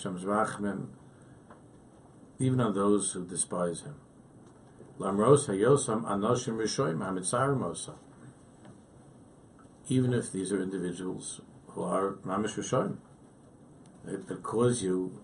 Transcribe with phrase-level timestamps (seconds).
[0.00, 0.86] Hashem's rachmim,
[2.38, 3.96] even on those who despise him.
[4.98, 7.94] Lamros hayosam anoshim rishoyim hamitzar
[9.88, 12.96] Even if these are individuals who are mamish rishoyim,
[14.06, 15.20] it, it cause you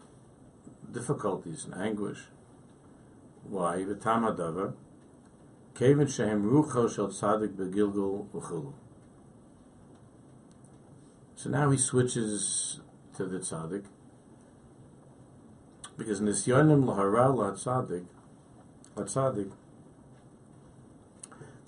[0.93, 2.25] difficulties and anguish.
[3.45, 3.77] Why?
[3.79, 4.75] V'tam hadavar,
[5.75, 8.75] kevin shehem rucho shel tzadik begilgul uchulu.
[11.35, 12.81] So now he switches
[13.17, 13.87] to the tzaddik,
[15.97, 18.07] because nisyonim lahara la tzaddik,
[18.97, 19.33] la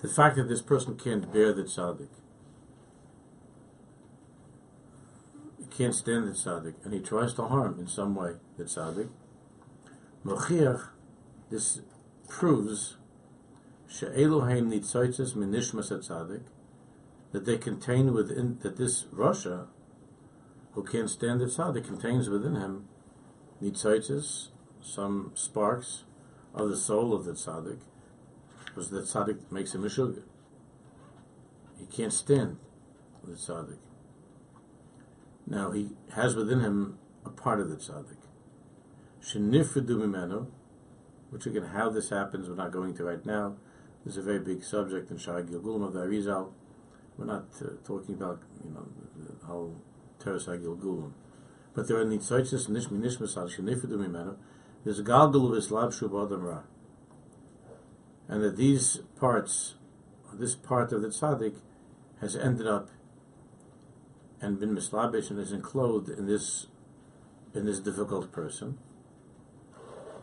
[0.01, 2.07] the fact that this person can't bear the tzaddik,
[5.57, 9.09] he can't stand the tzaddik, and he tries to harm in some way the tzaddik,
[10.25, 10.89] mochiach,
[11.49, 11.81] this
[12.27, 12.97] proves
[13.87, 16.43] she'eloheim nitzoitzes minishmas tzaddik,
[17.31, 19.67] that they contain within that this Russia,
[20.73, 22.87] who can't stand the tzaddik, contains within him
[23.61, 24.47] nitzoitzes,
[24.81, 26.03] some sparks
[26.53, 27.79] of the soul of the tzaddik,
[28.65, 30.23] because the tzaddik makes him a sugar.
[31.77, 32.57] He can't stand
[33.23, 33.77] the tzaddik.
[35.47, 38.17] Now he has within him a part of the tzaddik.
[39.21, 40.47] Shenifredu mimenu,
[41.29, 43.55] which again, how this happens, we're not going to right now.
[44.05, 46.51] This is a very big subject in Shai Gilgulim of the Arizal.
[47.17, 49.75] We're not uh, talking about, you know, the whole
[50.19, 51.11] Teres Gilgulim.
[51.73, 54.35] But there are nitzoitzes nishmi nishmas al shenifredu mimenu.
[54.83, 56.61] There's a galgul of Islab Shubadam Ra
[58.29, 59.73] and that these parts,
[60.31, 61.55] this part of the tzaddik,
[62.21, 62.89] has ended up
[64.39, 66.67] and been mislabish and is enclosed in this
[67.53, 68.77] in this difficult person.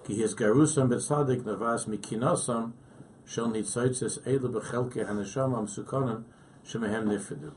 [0.05, 2.73] Ki his garusam betzadik navas mikinosam
[3.27, 6.23] shel nitzoitzes elu bechelke haneshama sukonim
[6.65, 7.53] shemehem nifredu.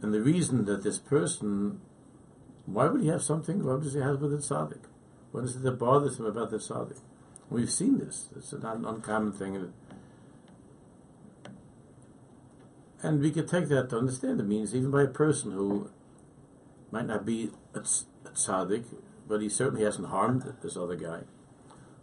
[0.00, 1.80] And the reason that this person,
[2.66, 3.64] why would he have something?
[3.64, 4.84] What does he have with the tzaddik?
[5.32, 7.00] What is it that bothers him about the tzaddik?
[7.50, 8.28] We've seen this.
[8.36, 9.72] It's an uncommon thing.
[13.02, 15.90] And we could take that to understand it means even by a person who
[16.90, 18.84] might not be a, tzaddik,
[19.26, 21.22] but he certainly hasn't harmed this other guy.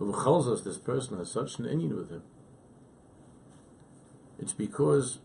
[0.01, 2.23] Us this person has such an union with him.
[4.37, 5.19] It's because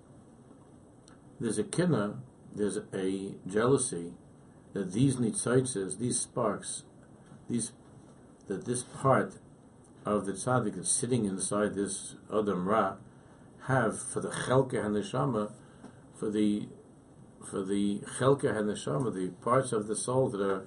[1.41, 2.19] there's a kinna,
[2.55, 4.13] there's a jealousy
[4.75, 6.83] that these nitzaitzes, these sparks,
[7.49, 7.73] these
[8.49, 9.35] that this part
[10.05, 12.97] of the tzaddik that's sitting inside this Adam Ra
[13.67, 15.51] have for the Chelke HaNeshama,
[16.15, 16.69] for the
[17.43, 20.67] for the Chelke HaNeshama, the parts of the soul that are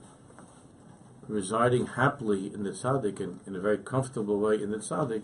[1.28, 5.24] residing happily in the tzaddik and in a very comfortable way in the tzaddik,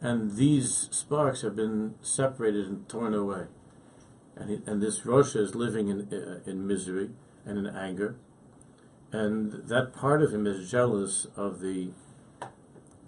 [0.00, 3.46] and these sparks have been separated and torn away,
[4.36, 7.10] and he, and this Rosh is living in uh, in misery
[7.46, 8.16] and in anger,
[9.12, 11.90] and that part of him is jealous of the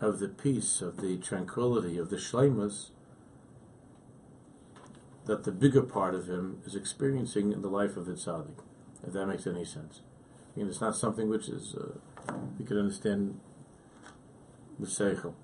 [0.00, 2.90] of the peace, of the tranquility, of the shlemus
[5.28, 8.60] that the bigger part of him is experiencing in the life of the tzaddik,
[9.06, 10.00] if that makes any sense.
[10.54, 13.38] I mean, it's not something which is uh, we can understand
[14.78, 15.34] with seichel.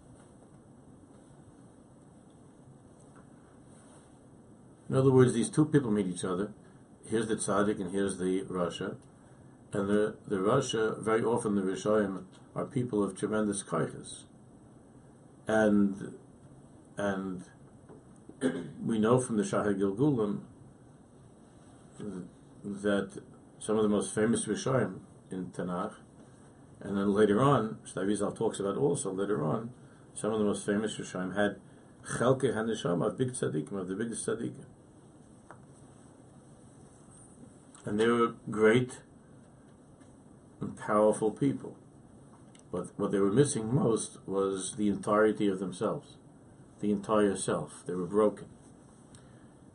[4.88, 6.52] In other words, these two people meet each other.
[7.08, 8.96] Here's the tzaddik and here's the rasha,
[9.72, 14.24] and the the rasha very often the rishayim are people of tremendous kaiches
[15.46, 16.14] and
[16.96, 17.44] and
[18.84, 20.40] we know from the Shaar Gilgulim
[22.64, 23.22] that
[23.58, 25.00] some of the most famous Rishoyim
[25.30, 25.94] in Tanakh,
[26.80, 29.70] and then later on, Shtarizal talks about also later on,
[30.14, 31.56] some of the most famous Rishoyim had
[32.18, 34.64] Chelke Haneshama of big tzaddikim, of the biggest tzaddikim.
[37.84, 39.00] And they were great
[40.60, 41.76] and powerful people.
[42.72, 46.16] But what they were missing most was the entirety of themselves,
[46.80, 47.84] the entire self.
[47.86, 48.46] They were broken.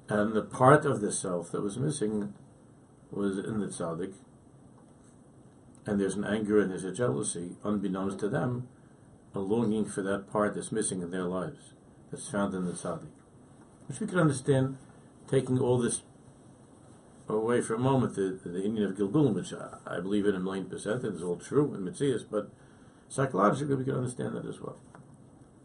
[0.10, 2.34] And the part of the self that was missing
[3.12, 4.14] was in the tzaddik.
[5.86, 8.68] And there's an anger and there's a jealousy, unbeknownst to them,
[9.34, 11.74] a longing for that part that's missing in their lives,
[12.12, 13.12] that's found in the tzaddik.
[13.88, 14.78] Which we can understand,
[15.28, 16.02] taking all this
[17.38, 20.40] away for a moment, the, the inyan of Gilgulim, which I, I, believe in a
[20.40, 22.50] million percent, and is all true in Mitzias, but
[23.10, 24.78] Psychologically, we can understand that as well.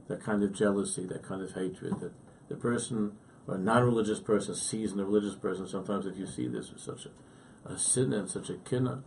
[0.08, 2.12] That kind of jealousy, that kind of hatred, that
[2.48, 3.12] the person
[3.46, 5.68] or non-religious person sees in a religious person.
[5.68, 9.04] Sometimes, if you see this as such a, a sin and such a kinna,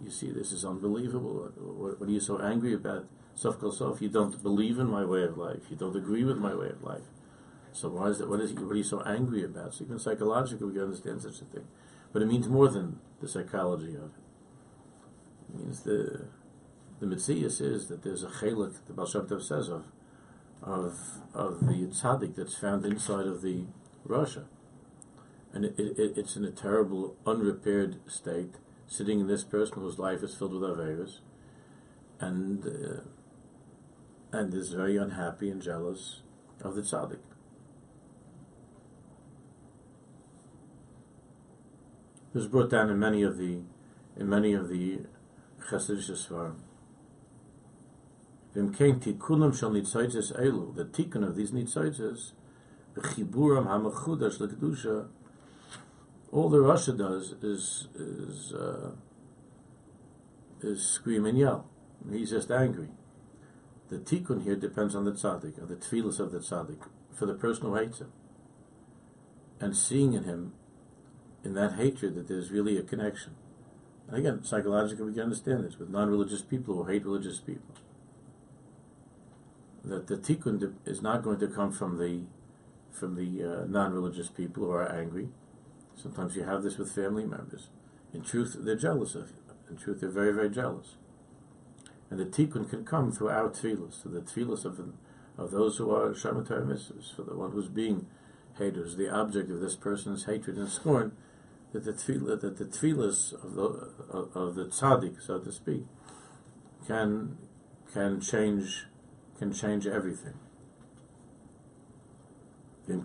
[0.00, 1.50] you see this is unbelievable.
[1.56, 3.06] What, what are you so angry about?
[3.34, 5.62] Sof, you don't believe in my way of life.
[5.68, 7.02] You don't agree with my way of life.
[7.76, 8.28] So why is that?
[8.28, 9.74] What is what are you so angry about?
[9.74, 11.66] So even psychologically, we can understand such a thing,
[12.10, 14.12] but it means more than the psychology of
[15.58, 15.68] it.
[15.68, 16.26] is the
[17.00, 19.84] the Metzias is that there's a chelik, the Baal Shem Tov says of,
[20.62, 20.98] of,
[21.34, 23.64] of the tzaddik that's found inside of the
[24.08, 24.44] Rasha.
[25.52, 28.54] And it, it, it's in a terrible, unrepaired state,
[28.86, 31.18] sitting in this person whose life is filled with Averas,
[32.20, 33.00] and, uh,
[34.32, 36.22] and is very unhappy and jealous
[36.62, 37.18] of the tzaddik.
[42.36, 43.60] This is brought down in many of the
[44.14, 44.98] in many of the
[45.70, 46.56] Chassidish Svarim.
[48.52, 52.32] Vim kein tikunim shal nitzoitzes elu, the tikkun of these nitzoitzes,
[52.94, 55.08] v'chiburam hamachudash l'kedusha,
[56.30, 58.90] all the Rasha does is is uh,
[60.60, 61.70] is scream and yell.
[62.12, 62.90] He's just angry.
[63.88, 67.32] The tikkun here depends on the tzaddik, or the tefillas of the tzaddik, for the
[67.32, 68.12] person who hates him.
[69.58, 70.52] And seeing in him,
[71.46, 73.34] in that hatred, that there's really a connection.
[74.08, 77.74] And again, psychologically we can understand this with non-religious people who hate religious people
[79.86, 82.22] that the tikkun is not going to come from the
[82.92, 85.28] from the uh, non-religious people who are angry.
[85.94, 87.68] Sometimes you have this with family members.
[88.14, 89.36] In truth, they're jealous of you.
[89.68, 90.96] In truth, they're very, very jealous.
[92.10, 94.80] And the tikkun can come through our tefillas, so the tefillas of
[95.36, 96.64] of those who are shamatar
[97.14, 98.06] for the one who's being
[98.56, 101.12] haters, the object of this person's hatred and scorn,
[101.72, 105.84] that the tefillah, that the tefillas of the of, the tzaddik, so to speak,
[106.86, 107.36] can
[107.92, 108.86] can change
[109.38, 110.34] can change everything.
[112.88, 113.04] And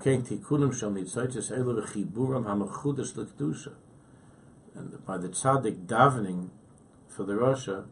[5.06, 6.50] by the tzaddik davening
[7.10, 7.86] for the Rasha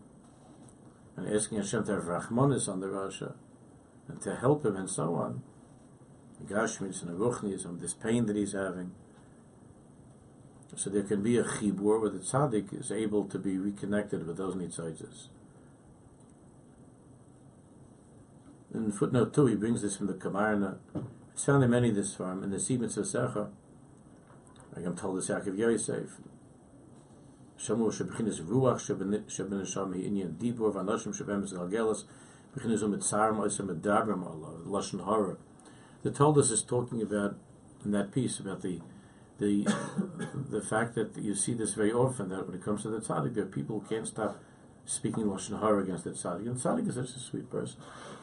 [1.18, 3.34] and asking Hashem to have Rachmanis on the Rasha
[4.08, 5.42] and to help him and so on,
[6.40, 8.92] the Gashmis and the Ruchnis and this pain that he's having.
[10.76, 14.38] So there can be a chibur where the tzaddik is able to be reconnected with
[14.38, 15.28] those nitzoitzes.
[18.74, 20.78] In footnote 2, he brings this from the Kamarna.
[21.34, 23.50] It's found in many this farm, in the Sibin Secha,
[24.76, 26.18] like I'm told, the Yaakov Yosef.
[27.60, 28.80] Shamu shebechinis ruach
[30.38, 30.74] dibur.
[36.02, 37.36] The Talmud is talking about
[37.84, 38.82] in that piece about the
[39.40, 39.64] the
[40.50, 43.36] the fact that you see this very often that when it comes to the tzaddik,
[43.36, 44.42] there are people who can't stop
[44.86, 46.48] speaking lashon hara against the tzaddik.
[46.48, 47.80] And tzaddik is such a sweet person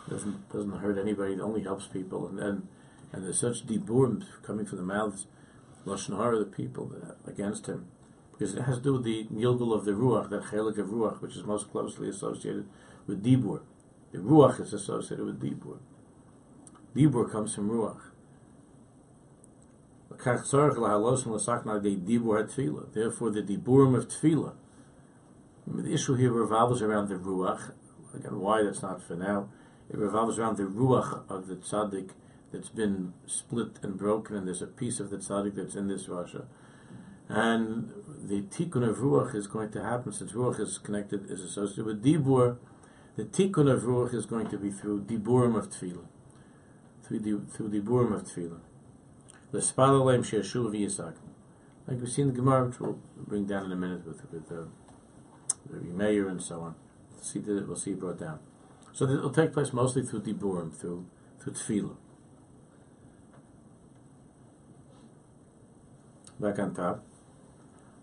[0.08, 1.34] doesn't doesn't hurt anybody.
[1.34, 2.68] It only helps people, and and,
[3.12, 5.26] and there's such deburim coming from the mouths,
[5.84, 7.86] lashon hara, the people uh, against him,
[8.32, 11.20] because it has to do with the gilgul of the ruach, that chelik of ruach,
[11.20, 12.66] which is most closely associated
[13.06, 13.60] with dibur.
[14.12, 15.78] The ruach is associated with dibur.
[16.94, 18.00] Dibur comes from ruach.
[20.18, 20.74] Therefore,
[23.30, 24.54] the diburim of tefillah.
[25.66, 27.72] The issue here revolves around the ruach.
[28.14, 29.48] Again, why that's not for now
[29.88, 32.10] it revolves around the ruach of the tzaddik
[32.52, 36.06] that's been split and broken, and there's a piece of the tzaddik that's in this
[36.06, 36.46] Rasha.
[37.28, 37.92] And
[38.22, 42.04] the tikkun of ruach is going to happen since ruach is connected, is associated with
[42.04, 42.56] dibur.
[43.16, 46.06] The tikkun of ruach is going to be through diburim of tefillah,
[47.02, 48.60] through the through diburim of tefillah.
[49.56, 51.14] L'spalaleim she'ashuv yisak.
[51.86, 54.52] Like we see in the Gemara, which we'll bring down in a minute with with
[54.52, 54.64] uh,
[55.70, 56.74] the Meir and so on.
[57.22, 58.38] See that we'll see it brought down.
[58.92, 61.06] So it will take place mostly through diburim, through
[61.40, 61.96] through tefillah.
[66.38, 67.02] Back on top.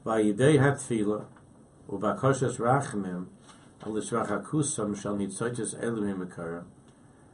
[0.03, 1.25] Vayidei hatfila,
[1.87, 3.27] ubakoshes rachamim,
[3.85, 6.63] al israchakusam shall nitzoiches eluim akara.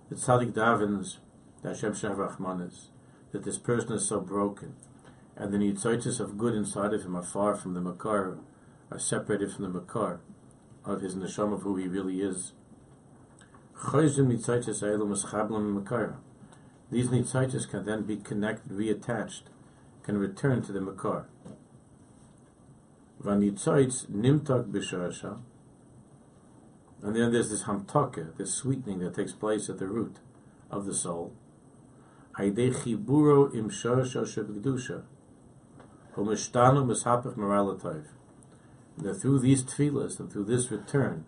[0.09, 1.17] The tzaddik davens,
[1.61, 2.88] that Hashem Shah Rachmanis,
[3.31, 4.75] that this person is so broken,
[5.36, 8.38] and the nitzoiches of good inside of him are far from the makar,
[8.91, 10.19] are separated from the makar
[10.86, 12.53] of his neshama of who he really is.
[13.93, 14.17] These
[17.09, 19.43] nitzaitis can then be connected, reattached,
[20.03, 21.27] can return to the makar.
[23.24, 25.39] Vanitzaitz nimtak b'shasha,
[27.01, 30.17] and then there's this hamtaka, this sweetening that takes place at the root
[30.69, 31.33] of the soul.
[32.39, 35.03] Aidei chiburo im shasha shebegdusha,
[36.15, 38.05] umishtanu mishapach moralatayv.
[38.98, 41.25] That through these tefillas and through this return,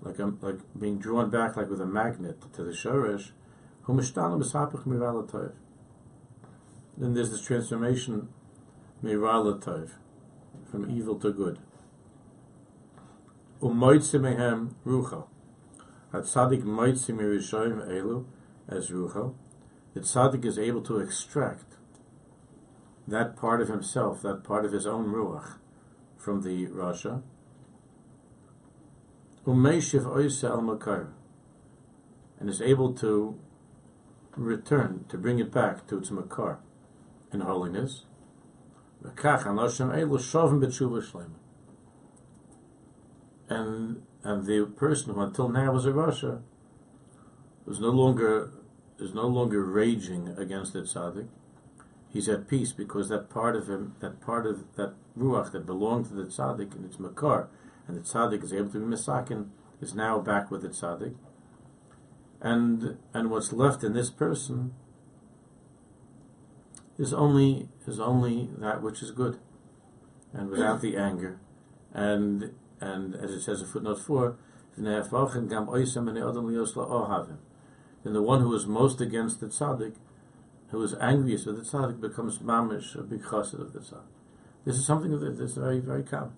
[0.00, 3.32] like like being drawn back like with a magnet to the shorish,
[6.96, 8.28] then there's this transformation
[9.02, 9.90] miralatov
[10.70, 11.58] from evil to good.
[13.60, 15.26] Umoitzimehem rucha.
[16.14, 18.24] At tzaddik moitzim mirishoyim elu
[18.68, 19.34] as rucha.
[19.94, 21.76] The tzaddik is able to extract
[23.06, 25.58] that part of himself, that part of his own ruach,
[26.18, 27.22] from the rasha,
[29.46, 31.12] Umeishiv oisa al makar,
[32.40, 33.38] and is able to
[34.36, 36.58] return, to bring it back to its makar
[37.32, 38.06] in holiness.
[39.02, 39.12] And
[44.24, 46.40] and the person who until now was a Rasha
[47.66, 48.50] was no longer
[49.04, 51.28] is no longer raging against the tzaddik.
[52.08, 56.06] He's at peace because that part of him, that part of that ruach that belonged
[56.06, 57.48] to the tzaddik and its makar,
[57.86, 59.48] and the tzaddik is able to be misakin,
[59.80, 61.14] is now back with the tzaddik.
[62.40, 64.74] And and what's left in this person
[66.98, 69.38] is only is only that which is good,
[70.32, 71.38] and without the anger,
[71.92, 74.36] and and as it says in footnote four,
[78.04, 79.94] then the one who is most against the tzaddik,
[80.68, 84.12] who is angriest with the tzaddik, becomes mamish, a big chassid of the tzaddik.
[84.64, 86.34] This is something that is very, very common.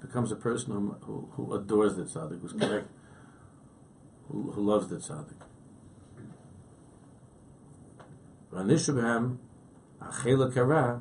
[0.00, 2.88] Becomes a person who, who, who adores the tzaddik, who's correct,
[4.28, 5.40] who, who loves the tzaddik.
[8.52, 8.56] a
[10.04, 11.00] chelik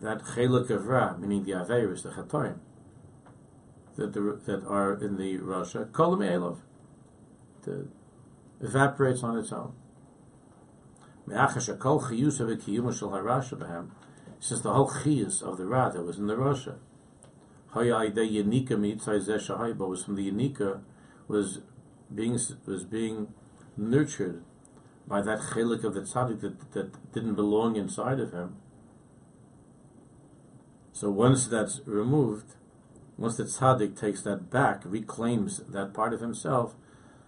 [0.00, 2.58] that chelik meaning the averis, the chatoim,
[3.96, 6.58] that the, that are in the rasha, kolam elov,
[8.60, 9.72] evaporates on its own.
[14.40, 16.76] Since the whole chiyus of the ra that was in the rasha,
[19.88, 20.80] was from the yanika
[21.26, 21.60] was
[22.14, 23.28] being was being
[23.76, 24.42] nurtured
[25.06, 28.56] by that chelik of the tzaddik that, that didn't belong inside of him.
[30.92, 32.54] So once that's removed,
[33.16, 36.74] once the tzaddik takes that back, reclaims that part of himself,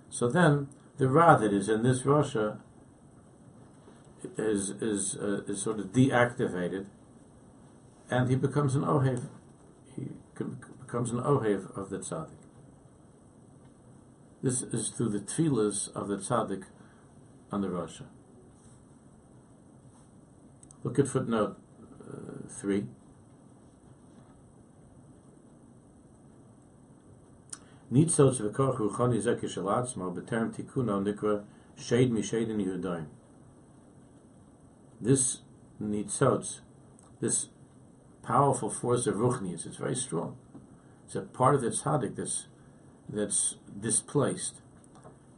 [0.09, 0.69] so then
[1.01, 2.59] the ra that is in this rasha
[4.37, 6.85] is is uh, is sort of deactivated,
[8.11, 9.25] and he becomes an ohev.
[9.97, 12.43] He becomes an ohev of the tzaddik.
[14.43, 16.65] This is through the tefillas of the tzaddik
[17.51, 18.05] on the rasha.
[20.85, 21.57] Look at footnote
[22.07, 22.85] uh, 3.
[35.01, 35.41] This
[35.83, 36.61] nitzos,
[37.21, 37.49] this
[38.23, 40.37] powerful force of ruchnius, it's very strong.
[41.07, 42.47] It's a part of the tzaddik that's
[43.09, 44.61] that's displaced,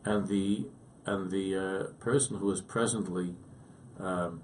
[0.04, 0.66] and the
[1.06, 3.35] and the uh, person who is presently
[3.99, 4.42] um,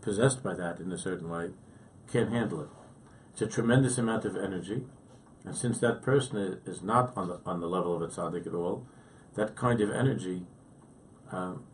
[0.00, 1.50] possessed by that in a certain way
[2.10, 2.68] can't handle it.
[3.32, 4.84] It's a tremendous amount of energy,
[5.44, 8.54] and since that person is not on the on the level of a tzaddik at
[8.54, 8.86] all,
[9.34, 10.46] that kind of energy
[11.30, 11.64] um,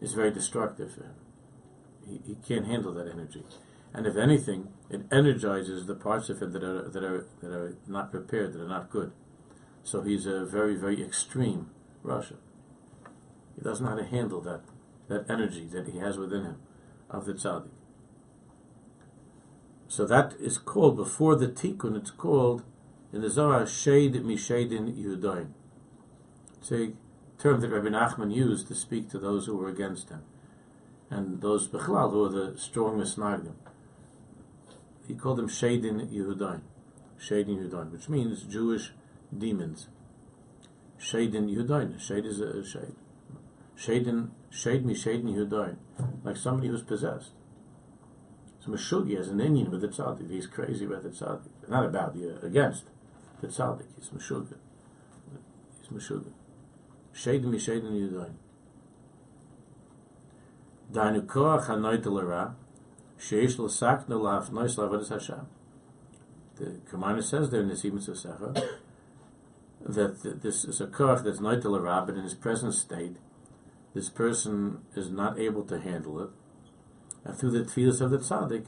[0.00, 1.14] is very destructive for him.
[2.06, 3.44] He, he can't handle that energy,
[3.92, 7.76] and if anything, it energizes the parts of him that are that are that are
[7.86, 9.12] not prepared, that are not good.
[9.82, 11.70] So he's a very very extreme
[12.04, 12.36] rasha.
[13.56, 14.60] He doesn't know how to handle that,
[15.08, 16.56] that energy that he has within him
[17.10, 17.70] of the tzaddik.
[19.88, 22.62] So that is called, before the tikkun, it's called,
[23.12, 25.48] in the Zohar, shade mishadin yudain.
[26.58, 26.92] It's a
[27.38, 30.22] term that Rabbi Nachman used to speak to those who were against him.
[31.10, 33.54] And those bechlal who were the strong misnagdim.
[35.06, 36.60] He called them shadin Yehudain.
[37.18, 38.92] Shadin Yehudain, which means Jewish
[39.36, 39.88] demons.
[41.00, 41.98] Shadin Yehudain.
[41.98, 42.94] Shade is a shade.
[43.78, 45.76] Shaden, shade me, shaden Yehudain,
[46.24, 47.30] like somebody who's possessed.
[48.60, 50.30] So Meshugi has an Indian with the tzaddik.
[50.30, 51.68] He's crazy about the tzaddik.
[51.68, 52.84] Not about, the, uh, against
[53.40, 53.86] the tzaddik.
[53.96, 54.54] He's Meshugi.
[55.80, 56.32] He's Meshugi.
[57.12, 58.34] Shade me, shaden Yehudain.
[60.92, 62.54] Dainu koach hanoit l'ra,
[63.18, 65.46] sheish l'sak no laf nois lavadas Hashem.
[66.56, 68.54] The commander says there in the Siemens Sefer
[69.80, 73.16] that this is a koach that's noit l'ra, but in his present state,
[73.94, 76.30] this person is not able to handle it,
[77.32, 78.66] through the tefillas of the tzaddik,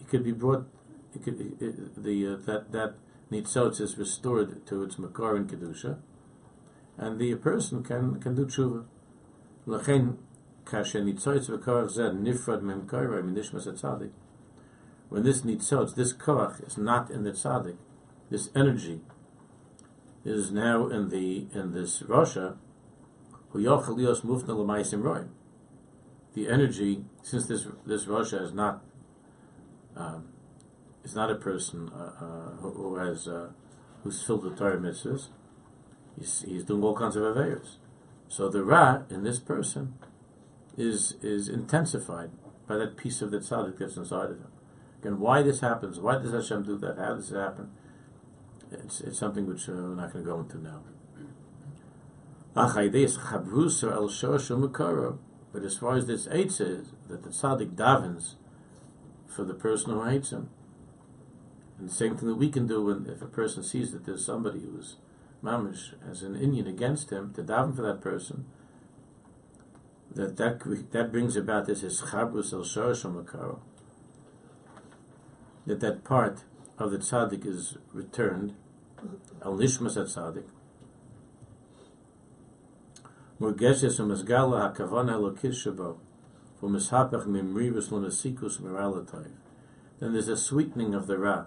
[0.00, 0.66] it could be brought.
[1.12, 2.94] He could, it, the uh, that that
[3.30, 5.98] nitzotz is restored to its makar and kedusha,
[6.96, 8.84] and the person can can do tshuva.
[9.66, 10.16] Lachen
[10.64, 14.10] kasher nitzotz v'korach zed nifrad memkara minishmas tzaddik.
[15.08, 17.76] When this nitzotz, this korach, is not in the tzaddik,
[18.30, 19.00] this energy
[20.24, 22.56] is now in the in this rasha
[26.38, 28.82] the energy, since this this rasha is not
[29.96, 30.28] um,
[31.04, 33.48] is not a person uh, uh, who, has uh,
[34.02, 35.28] who's filled with Torah mitzvahs,
[36.16, 37.78] he's, he's doing all kinds of affairs.
[38.28, 39.94] So the ra in this person
[40.76, 42.30] is is intensified
[42.68, 44.52] by that piece of the tzaddik that's inside of him.
[45.00, 45.98] Again, why this happens?
[45.98, 46.98] Why does Hashem do that?
[46.98, 47.70] How does it happen?
[48.70, 50.82] It's, it's something which uh, we're not going to go into now.
[55.58, 58.34] But as far as this eitz is, that the tzaddik davens
[59.26, 60.50] for the person who hates him.
[61.76, 64.24] And the same thing that we can do when if a person sees that there's
[64.24, 64.98] somebody who's
[65.42, 68.44] mamish as an Indian against him, to daven for that person,
[70.14, 70.60] that that,
[70.92, 73.58] that brings about this is chabrus el shorosh
[75.66, 76.44] that that part
[76.78, 78.54] of the tzaddik is returned,
[79.44, 80.44] al nishmas tzaddik,
[83.40, 85.98] murgeshes u'mazgala hakavana elokis shabo,
[86.62, 89.30] u'mishapach mimrivus l'mesikus miralatai.
[90.00, 91.46] Then there's a sweetening of the ra.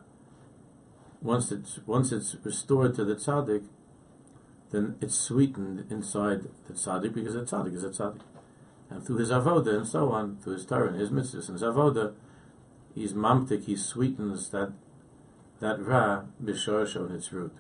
[1.21, 3.65] Once it's once it's restored to the tzaddik,
[4.71, 8.21] then it's sweetened inside the tzaddik because the tzaddik is a tzaddik.
[8.89, 11.61] And through his avoda and so on, through his Torah and his mitzvahs and his
[11.61, 12.13] avoda,
[12.93, 14.73] he's mamtik, he sweetens that
[15.61, 17.55] that ra b'shorasho in its root.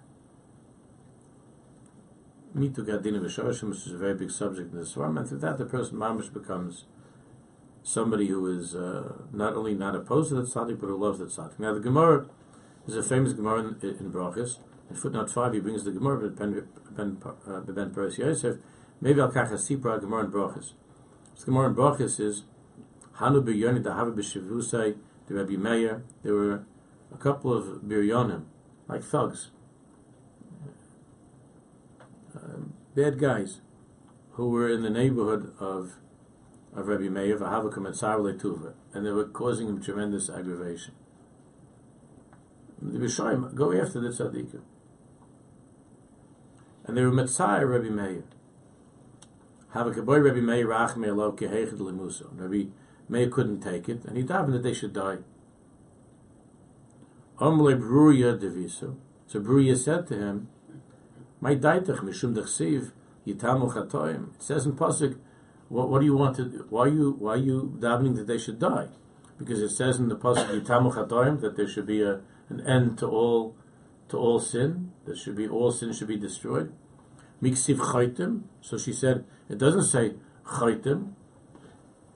[2.55, 5.57] Mitu gadina b'shorashim, which is a very big subject in the Svarim, and through that
[5.57, 6.85] the person mamish becomes
[7.83, 11.25] somebody who is uh, not only not opposed to the tzaddik, but who loves the
[11.25, 11.59] tzaddik.
[11.59, 12.27] Now the Gemara
[12.87, 14.57] is a famous Gemara in, in Brachas.
[14.89, 17.17] In footnote 5, he brings the Gemara Ben, ben,
[17.47, 18.57] uh, ben Poras Yosef.
[18.99, 20.73] Maybe I'll catch a Sipra Gemara in Brachas.
[21.39, 22.43] The Gemara in Brachas is
[23.13, 26.03] Hanu b'yoni dahavi b'shivusai the Rabbi Meir.
[26.23, 26.65] There were
[27.13, 28.43] a couple of biryonim,
[28.87, 29.51] like thugs,
[32.35, 33.61] Um, bad guys,
[34.31, 35.97] who were in the neighborhood of
[36.73, 40.93] of Rabbi Meir, V'havakum et and they were causing him tremendous aggravation.
[42.81, 44.61] The Rishayim go after the tzaddikim.
[46.85, 48.23] And they were Metzai Rabbi Meir.
[49.75, 52.27] Havakaboy Rabbi Meir Rach Me'elo Kehechet Lemuso.
[52.33, 52.69] Rabbi
[53.09, 55.17] Meir couldn't take it, and he davened that they should die.
[57.37, 58.39] Omle Bruya.
[59.27, 60.47] So Bruya said to him,
[61.41, 62.91] My daitach mishum dechsiv
[63.25, 64.35] yitamu chatoim.
[64.35, 65.17] It says in Pasuk,
[65.69, 68.37] what, what do you want to, why are you, why are you davening that they
[68.37, 68.89] should die?
[69.39, 72.99] Because it says in the Pasuk yitamu chatoim that there should be a, an end
[72.99, 73.55] to all
[74.09, 74.91] to all sin.
[75.05, 76.71] There should be all sin should be destroyed.
[77.41, 78.43] Miksiv chaytim.
[78.61, 80.13] So she said, it doesn't say
[80.45, 81.13] chaytim.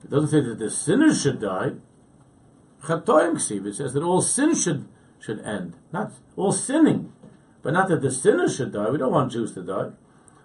[0.04, 1.72] It doesn't say that the sinners should die.
[2.84, 3.66] Chatoim ksiv.
[3.66, 4.86] It says that all sin should
[5.18, 5.76] should end.
[5.92, 7.12] Not all sinning,
[7.62, 8.90] but not that the sinners should die.
[8.90, 9.90] We don't want Jews to die.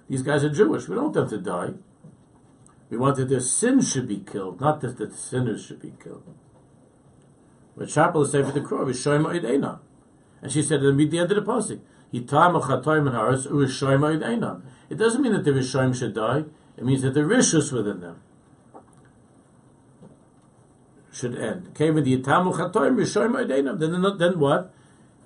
[0.10, 0.88] These guys are Jewish.
[0.88, 1.74] We don't want them to die.
[2.90, 6.24] We want that their sins should be killed, not that the sinners should be killed.
[7.78, 9.80] But Chapel is for the crow, Rishoyim Oidena.
[10.42, 11.80] And she said, it'll be the end of the pasuk.
[12.14, 12.56] Yitam.
[14.90, 16.44] It doesn't mean that the Rishoyim should die.
[16.76, 18.22] It means that the Rishus within them
[21.12, 21.72] should end.
[21.76, 21.94] Then,
[24.18, 24.74] then what?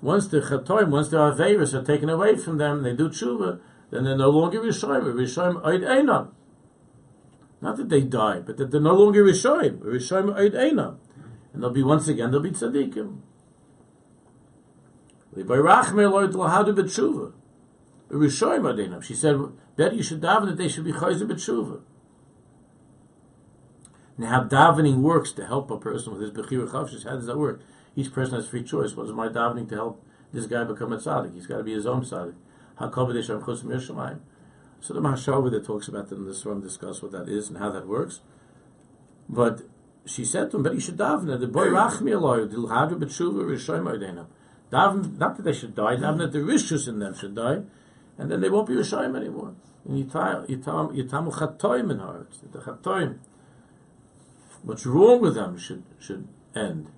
[0.02, 4.04] Once the Chatoim, once the Averis are taken away from them, they do tshuva, then
[4.04, 5.14] they're no longer Rishoyim.
[5.14, 6.28] Rishoyim Oidena.
[7.60, 9.78] Not that they die, but that they're no longer Rishoyim.
[9.78, 10.96] Rishoyim Oidena
[11.56, 13.16] and they'll be once again they'll be tzaddikim.
[19.02, 19.38] She said,
[19.74, 21.80] better you should daven that they should be chayzer b'tshuva.
[24.18, 27.38] Now, how davening works to help a person with his bechira chavshis, how does that
[27.38, 27.62] work?
[27.96, 28.94] Each person has free choice.
[28.94, 31.34] What is my davening to help this guy become a tzaddik?
[31.34, 32.34] He's got to be his own tzaddik.
[32.78, 32.90] So
[34.92, 37.70] the Mahashava that talks about that in this one discuss what that is and how
[37.70, 38.20] that works.
[39.30, 39.62] But
[40.04, 41.40] she said to him, but he should daven.
[41.40, 44.26] The boy rachmi aloy, dilhadu b'tshuva rishoyim oidena.
[44.70, 47.62] Daven, not that they should die, daven that the rishus in them should die,
[48.18, 49.54] and then they won't be rishoyim anymore.
[49.88, 52.40] And yitamu chatoim in hearts.
[52.52, 53.20] The chatoim,
[54.62, 56.90] what's wrong with them should should end,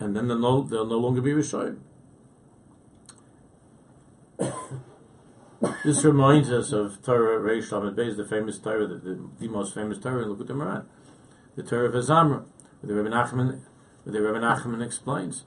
[0.00, 1.78] and then they'll no, they'll no longer be rishoyim.
[5.84, 9.74] this reminds us of Torah Reish Lamed Beis, the famous Torah, the, the, the most
[9.74, 10.86] famous Torah in Likutei Moharan
[11.58, 12.44] the Torah of Azamra,
[12.80, 13.60] where the Rebbe Nachman,
[14.04, 15.44] where the Rebbe Nachman explains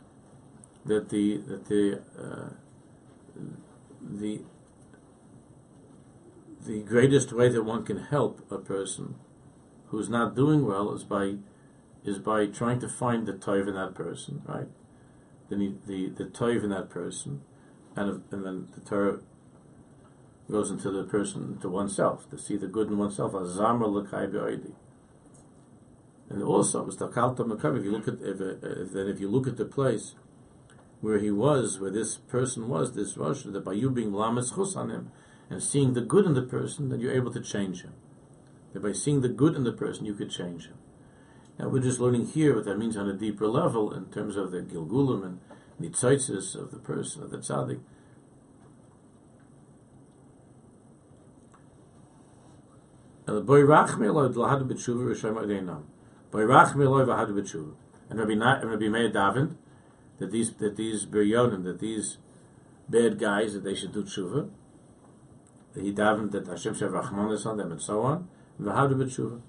[0.86, 2.50] that the that the uh,
[4.02, 4.42] the
[6.66, 9.16] the greatest way that one can help a person
[9.88, 11.36] who's not doing well is by
[12.04, 14.68] is by trying to find the toiv in that person, right?
[15.50, 17.42] The the the toiv in that person,
[17.96, 19.20] and and then the Torah
[20.50, 23.34] goes into the person to oneself to see the good in oneself.
[23.34, 24.74] Azamra l'kai be'oidi.
[26.30, 30.16] And also, if you look at if, if, then if you look at the place
[31.02, 34.76] where he was, where this person was, this Rosh, that by you being lamas chus
[34.76, 35.12] on him
[35.50, 37.94] and seeing the good in the person, that you're able to change him.
[38.72, 40.78] That by seeing the good in the person, you could change him.
[41.62, 44.50] And we're just learning here what that means on a deeper level in terms of
[44.50, 45.40] the Gilgulim and
[45.80, 47.80] Nitzoitzis of the person, of the tzaddik.
[53.28, 53.48] And
[58.20, 59.56] Rabbi, Na, Rabbi Meir davened
[60.18, 62.18] that these, that these biryonim, that these
[62.90, 64.50] bad guys, that they should do tshuva.
[65.74, 68.28] That He davened that Hashem should have rachmanis on them and so on.
[68.58, 69.42] And V'hadu b'tshuva.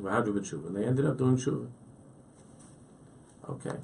[0.00, 0.66] V'hadu b'tshuva.
[0.66, 1.68] And they ended up doing tshuva.
[3.48, 3.76] Okay.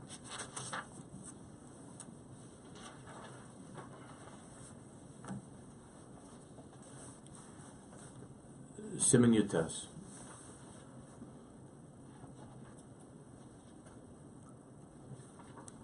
[8.99, 9.87] Simon Yutas.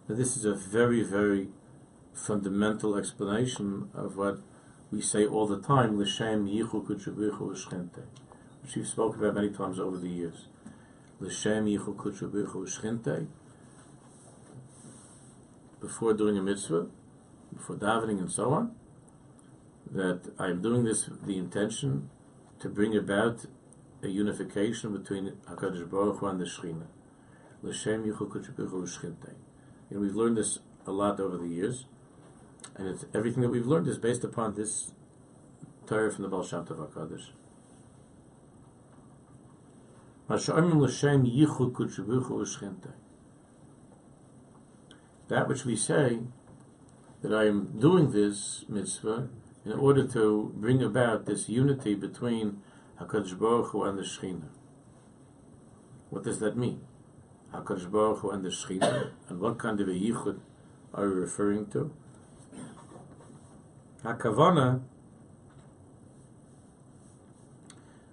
[0.09, 1.49] Now this is a very, very
[2.15, 4.39] fundamental explanation of what
[4.93, 8.03] we say all the time, L'shem yichu kutchubichu u'shchente,
[8.66, 10.48] which we've spoken about many times over the years.
[15.81, 16.88] Before doing a mitzvah,
[17.55, 18.74] before davening and so on,
[19.92, 22.11] that I'm doing this with the intention
[22.59, 23.46] to bring about
[24.02, 26.87] a unification between HaKadosh Baruch Hu and the Shechina.
[27.62, 28.02] L'shem.
[29.90, 31.87] And we've learned this a lot over the years,
[32.74, 34.92] and it's, everything that we've learned is based upon this
[35.87, 37.29] Torah from the Baal Shem Tov HaKadosh.
[37.29, 37.31] Masha'amim l'shem yichud kutchubuchu u'shchinte.
[40.29, 40.39] That
[45.47, 46.19] which we say,
[47.23, 49.29] that I am doing this mitzvah
[49.65, 52.61] in order to bring about this unity between
[53.01, 54.49] HaKadosh Baruch Hu and the Shechina.
[56.11, 56.81] What does that mean?
[57.55, 60.41] HaKadosh Baruch Hu and the Shechina, and what kind of a yichud
[60.93, 61.93] are we referring to?
[64.05, 64.83] HaKavana,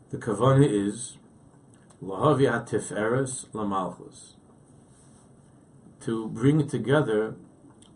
[0.09, 1.17] the Kavana is
[2.03, 4.33] Lahavi HaTiferes LaMalchus,
[6.01, 7.35] to bring together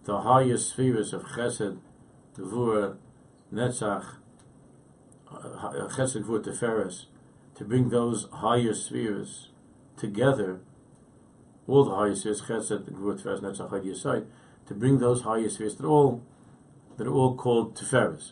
[0.05, 1.79] the higher spheres of Chesed,
[2.37, 2.95] Gvura,
[3.53, 4.05] Netzach,
[5.29, 7.07] uh, Chesed, Gvura, Tiferes,
[7.55, 9.49] to bring those higher spheres
[9.97, 10.61] together
[11.67, 14.25] all the higher spheres, Chesed, Gvur, Tiferes, Netzach, Chad Yisai,
[14.67, 16.23] to bring those higher spheres that are all
[16.95, 18.31] that are all called Tiferes,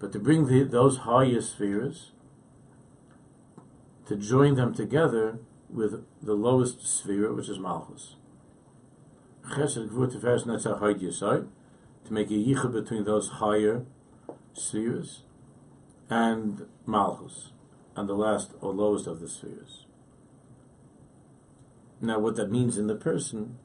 [0.00, 2.10] but to bring the, those higher spheres
[4.12, 5.38] to join them together
[5.70, 8.16] with the lowest sphere, which is Malchus.
[9.50, 11.48] Chesed, Netzach, Yisai,
[12.04, 13.86] to make a yichud between those higher
[14.52, 15.22] spheres
[16.10, 17.52] and Malchus,
[17.96, 19.86] and the last or lowest of the spheres.
[22.02, 23.56] Now, what that means in the person,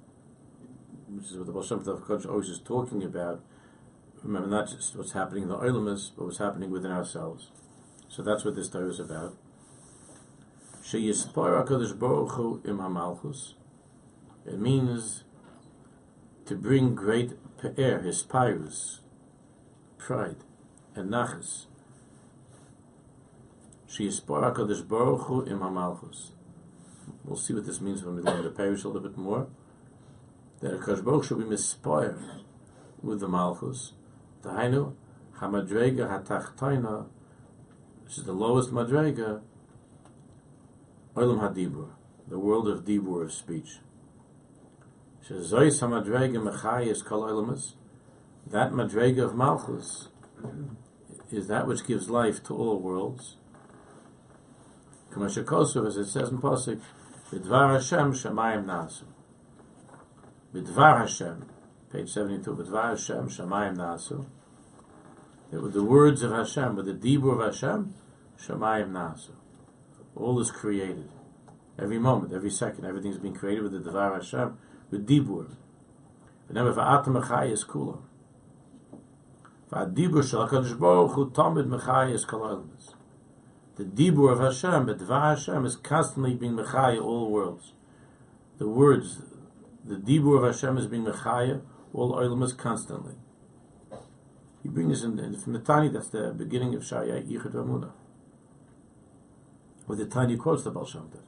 [1.09, 3.43] which is what the Baal Shem Tov always is talking about,
[4.23, 7.51] remember not just what's happening in the Oilimus, but what's happening within ourselves.
[8.07, 9.35] So that's what this Torah is about.
[10.87, 13.55] Sheyispar HaKadosh Baruch Hu im HaMalchus.
[14.45, 15.25] It means
[16.45, 19.01] to bring great pe'er, his pyrus,
[19.97, 20.37] pride,
[20.95, 21.65] and nachas.
[23.89, 26.31] Sheyispar HaKadosh Baruch Hu im HaMalchus.
[27.25, 29.47] We'll see what this means when we learn the parish a little bit more.
[30.61, 32.43] That a Baruch should be mispire
[33.01, 33.91] with the Malchus.
[34.41, 34.93] The Hainu,
[35.39, 37.07] Hamadrega Hatachtaina,
[38.05, 39.41] which is the lowest Madrega,
[41.17, 41.87] Olam Hadibur,
[42.27, 43.79] the world of Dibur, of speech.
[45.27, 47.73] Zois Hamadrega Mechayis Kol Olamas,
[48.45, 50.09] that Madrega of Malchus
[51.31, 53.37] is that which gives life to all worlds.
[55.11, 56.81] Kamashakosov, as it says in Pasuk,
[57.31, 59.05] B'dvar Hashem Shemayim Nasu.
[60.53, 61.47] B'dvar Hashem,
[61.91, 64.27] page 72, B'dvar Hashem Shemayim Nasu.
[65.51, 67.95] It was the words of Hashem, with the Dibur of Hashem,
[68.39, 69.36] Shemayim Nasu.
[70.17, 71.09] All is created.
[71.79, 74.57] Every moment, every second, everything is being created with the Dvar Hashem,
[74.89, 75.55] with Dibur.
[76.49, 77.99] Remember, V'atam Mechayis Kula.
[79.71, 82.93] V'adibur Shal HaKadosh Baruch Hu Tamid Mechayis Kol Olamas
[83.77, 87.73] the Dibur of Hashem, but Dvar Hashem is constantly being Mechaya all worlds.
[88.57, 89.21] The words,
[89.85, 91.61] the Dibur of Hashem is being Mechaya
[91.93, 93.13] all Oilamas constantly.
[94.63, 97.91] He brings in, in from the Tanya, that's the beginning of Shaya Yichud Vamudah.
[99.87, 101.23] Where the tiny quotes the Baal Shem Tov.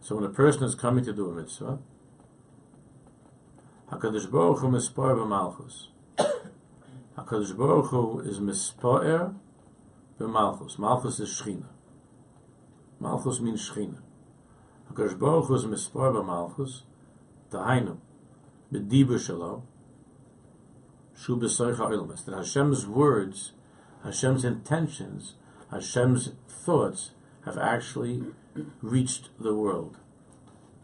[0.00, 1.78] So when a person is coming to do a mitzvah,
[3.90, 5.88] HaKadosh Baruch Hu mispar b'malchus.
[7.18, 9.34] HaKadosh Baruch Hu is mispar
[10.18, 10.78] Malchus.
[10.78, 11.66] Malchus is Shechina.
[13.00, 13.98] Malchus means Shechina.
[14.92, 16.82] HaKadosh Baruch Hu is mispar b'malchus,
[17.50, 17.98] Tahainu,
[18.72, 19.62] b'dibur shalo,
[21.16, 22.24] shu b'soich ha'ilmas.
[22.24, 23.52] That Hashem's words,
[24.04, 25.34] Hashem's intentions,
[25.76, 27.10] Hashem's thoughts
[27.44, 28.24] have actually
[28.80, 29.98] reached the world.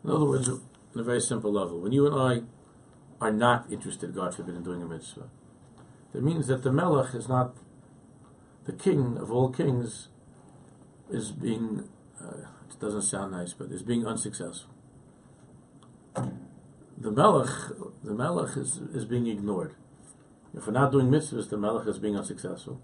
[0.05, 0.61] In other words, on
[0.95, 4.83] a very simple level, when you and I are not interested, God forbid, in doing
[4.83, 5.29] a mitzvah,
[6.13, 7.57] that means that the Melech is not
[8.65, 10.09] the king of all kings
[11.11, 11.89] is being,
[12.23, 14.71] uh, it doesn't sound nice, but is being unsuccessful.
[16.15, 17.49] The Melech,
[18.05, 19.75] the Melech is, is being ignored.
[20.55, 22.81] If we're not doing mitzvahs, the Melech is being unsuccessful.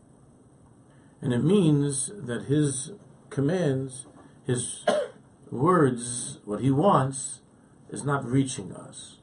[1.21, 2.93] And it means that his
[3.31, 4.07] commands,
[4.47, 4.85] his
[5.51, 7.41] words, what he wants,
[7.91, 9.17] is not reaching us.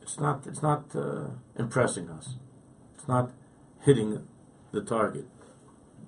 [0.00, 2.36] It's not, it's not uh, impressing us.
[2.94, 3.32] It's not
[3.84, 4.26] hitting
[4.72, 5.26] the target.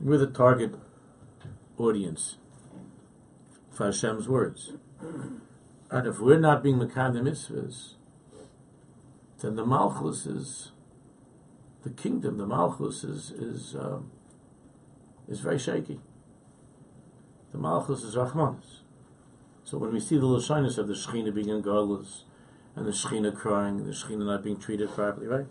[0.00, 0.74] We're the target
[1.76, 2.36] audience
[3.70, 4.72] for Hashem's words.
[5.90, 7.94] And if we're not being Mekhan the mitzvahs,
[9.40, 10.72] then the Malchus is
[11.82, 14.10] the kingdom, the Malchus is is um,
[15.28, 16.00] is very shaky.
[17.52, 18.80] The Malchus is Rachmanis.
[19.64, 22.22] So when we see the Lashinus of the Shechina being in Galus,
[22.76, 25.46] and the Shechina crying, the Shechina not being treated properly, right?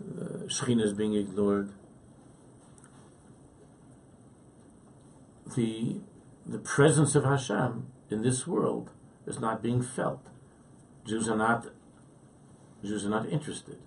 [0.00, 1.72] The Shechina is being ignored.
[5.54, 6.00] The
[6.46, 8.90] the presence of Hashem in this world
[9.26, 10.26] is not being felt.
[11.06, 11.68] Jews are not
[12.82, 13.78] Jews are not interested.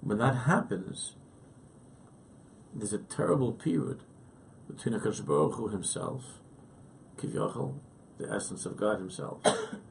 [0.00, 1.14] When that happens,
[2.74, 4.00] there's a terrible period
[4.68, 6.40] between Akash Baruch Hu himself,
[7.18, 7.74] Kivyachal,
[8.18, 9.40] the essence of God himself,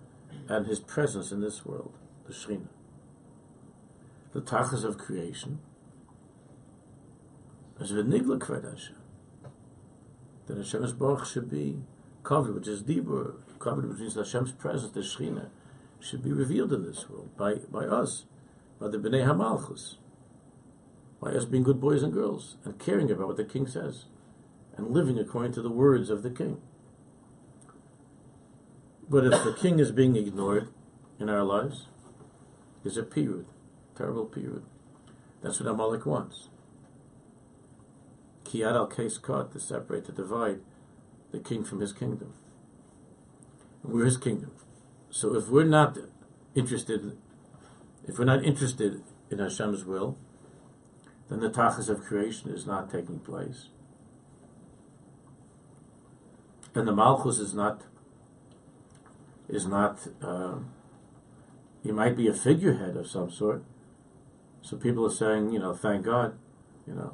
[0.49, 1.93] and his presence in this world,
[2.27, 2.67] the Shekhinah.
[4.33, 5.59] The tachas of creation
[7.79, 8.95] is v'nigla kved Hashem.
[10.47, 11.79] That Hashem's Baruch should be
[12.23, 15.49] covered, which is deeper, covered, which means Hashem's presence, the Shekhinah,
[15.99, 18.25] should be revealed in this world by, by us,
[18.79, 19.95] by the Bnei Hamalchus,
[21.21, 24.05] by us being good boys and girls and caring about what the king says
[24.77, 26.61] and living according to the words of the king.
[29.09, 30.69] But if the king is being ignored
[31.19, 31.87] in our lives,
[32.83, 33.45] there's a period,
[33.97, 34.63] terrible period.
[35.41, 36.49] That's what Amalek wants.
[38.45, 40.59] Kiyad al case to separate, to divide
[41.31, 42.33] the king from his kingdom.
[43.83, 44.51] We're his kingdom.
[45.09, 45.97] So if we're not
[46.55, 47.17] interested,
[48.09, 50.17] if we're not interested in Hashem's will,
[51.29, 53.67] then the tachas of creation is not taking place.
[56.73, 57.83] And the malchus is not
[59.47, 60.55] is not uh,
[61.83, 63.63] he might be a figurehead of some sort.
[64.61, 66.37] So people are saying, you know, thank God,
[66.87, 67.13] you know,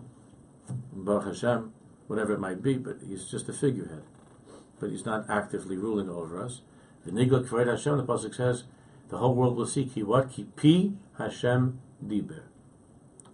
[0.93, 1.73] Baruch Hashem,
[2.07, 4.03] whatever it might be, but he's just a figurehead.
[4.79, 6.61] But he's not actively ruling over us.
[7.05, 8.63] The Nigla Kved Hashem, the Pasuk says,
[9.15, 10.29] the whole world will see ki what?
[10.29, 12.41] Ki pi Hashem diber.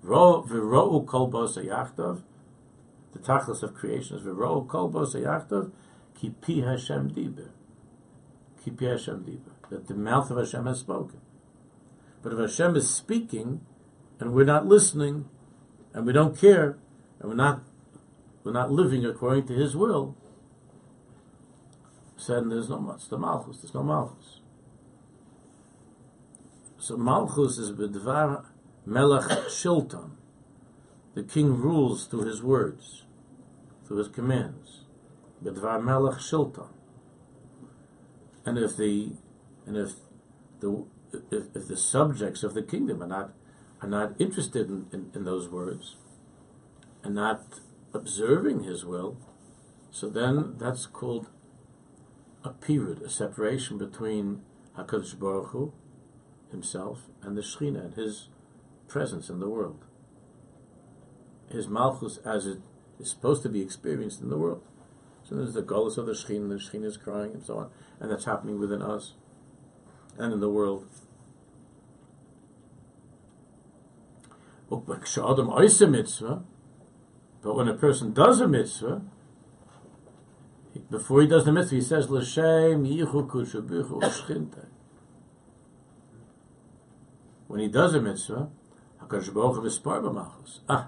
[0.05, 2.21] V'ro'u kol bosa yachtav.
[3.13, 5.71] The tachlis of creation is v'ro'u kol bosa yachtav.
[6.13, 7.49] Ki pi Hashem diber.
[8.63, 9.69] Ki pi Hashem diber.
[9.71, 11.19] That the mouth of Hashem has spoken.
[12.21, 13.61] But if Hashem is speaking,
[14.19, 15.29] and we're not listening,
[15.95, 16.77] and we don't care,
[17.19, 17.63] and we're not
[18.43, 20.15] we're not living according to His will,
[22.17, 23.61] said there's no much the malchus.
[23.61, 24.40] There's no malchus.
[26.81, 28.43] So malchus is b'dvar
[28.87, 30.13] melech shilton.
[31.13, 33.03] The king rules through his words,
[33.85, 34.85] through his commands.
[35.43, 36.69] B'dvar melech shilton.
[38.47, 39.11] And if the
[39.67, 39.91] and if
[40.59, 40.85] the
[41.29, 43.33] if, if the subjects of the kingdom are not
[43.83, 45.97] are not interested in, in, in those words
[47.03, 47.59] and not
[47.93, 49.17] observing his will,
[49.91, 51.27] so then that's called
[52.43, 54.41] a period, a separation between
[54.75, 55.73] Hakadosh Baruch Hu
[56.51, 58.29] himself and the Shechina and his
[58.87, 59.85] presence in the world.
[61.49, 62.59] His malchus, as it
[62.99, 64.63] is supposed to be experienced in the world.
[65.23, 68.11] So there's the gullus of the Shechina, the Shechina is crying, and so on, and
[68.11, 69.13] that's happening within us
[70.17, 70.87] and in the world.
[74.69, 74.87] But
[77.55, 79.01] when a person does a mitzvah,
[80.89, 84.67] before he does the mitzvah, he says, L'shem yichu kushabichu shchinte.
[87.51, 88.49] When he does a mitzvah,
[89.03, 90.59] HaKadosh Baruch Hu mispar b'malchus.
[90.69, 90.87] Ah,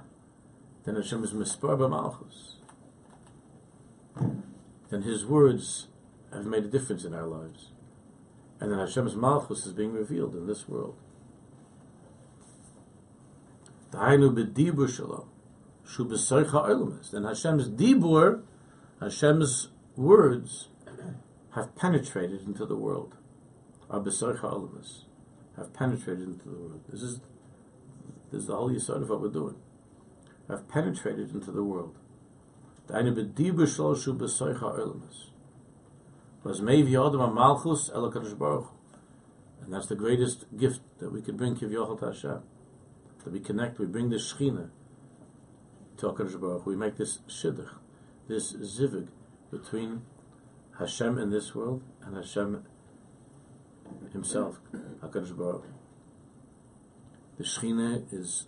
[0.85, 2.53] then Hashem is mispar b'malchus.
[4.89, 5.87] Then his words
[6.31, 7.71] have made a difference in our lives.
[8.61, 10.95] And then Hashem's malchus is being revealed in this world.
[13.91, 14.01] Then
[17.25, 18.43] Hashem's dibur,
[19.01, 20.69] Hashem's words
[21.55, 23.17] have penetrated into the world.
[23.89, 25.12] Our Besarcha
[25.57, 26.81] have penetrated into the world.
[26.89, 27.19] This is
[28.31, 29.55] this is the whole yisod of what we're doing.
[30.49, 31.95] Have penetrated into the world.
[32.89, 33.17] And
[39.73, 42.39] that's the greatest gift that we can bring Kivyochel to Hashem.
[43.23, 44.69] that we connect, we bring the Shechina
[45.97, 47.69] to HaKadosh Baruch We make this shidduch,
[48.27, 49.07] this zivig
[49.51, 50.01] between
[50.79, 52.65] Hashem in this world and Hashem
[54.11, 54.59] Himself,
[55.01, 55.73] HaKadosh Baruch Hu.
[57.37, 58.47] The Shechina is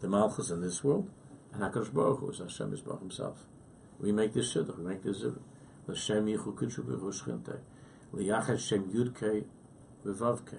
[0.00, 1.10] the Malchus in this world,
[1.52, 3.46] and HaKadosh Baruch Hu is Hashem Baruch Himself.
[4.00, 5.40] We make this shidduch, we make this zivig.
[5.86, 7.58] L'Shem Yichu Kudshu B'Hu Shchinte.
[8.12, 9.14] L'Yachad Shem Yud
[10.04, 10.58] V'Vav Kei.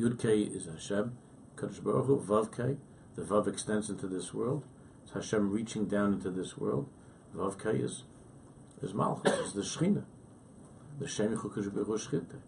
[0.00, 0.24] Yud
[0.56, 1.16] is Hashem,
[1.56, 2.76] Kadosh Baruch Hu, Vav
[3.14, 4.64] The Vav extends into this world.
[5.04, 6.88] It's Hashem reaching down into this world.
[7.36, 8.04] Vav is,
[8.80, 10.04] is Malchus, it's the Shechina.
[10.98, 12.40] The Shem Yichu Kudshu B'Hu Shchinte.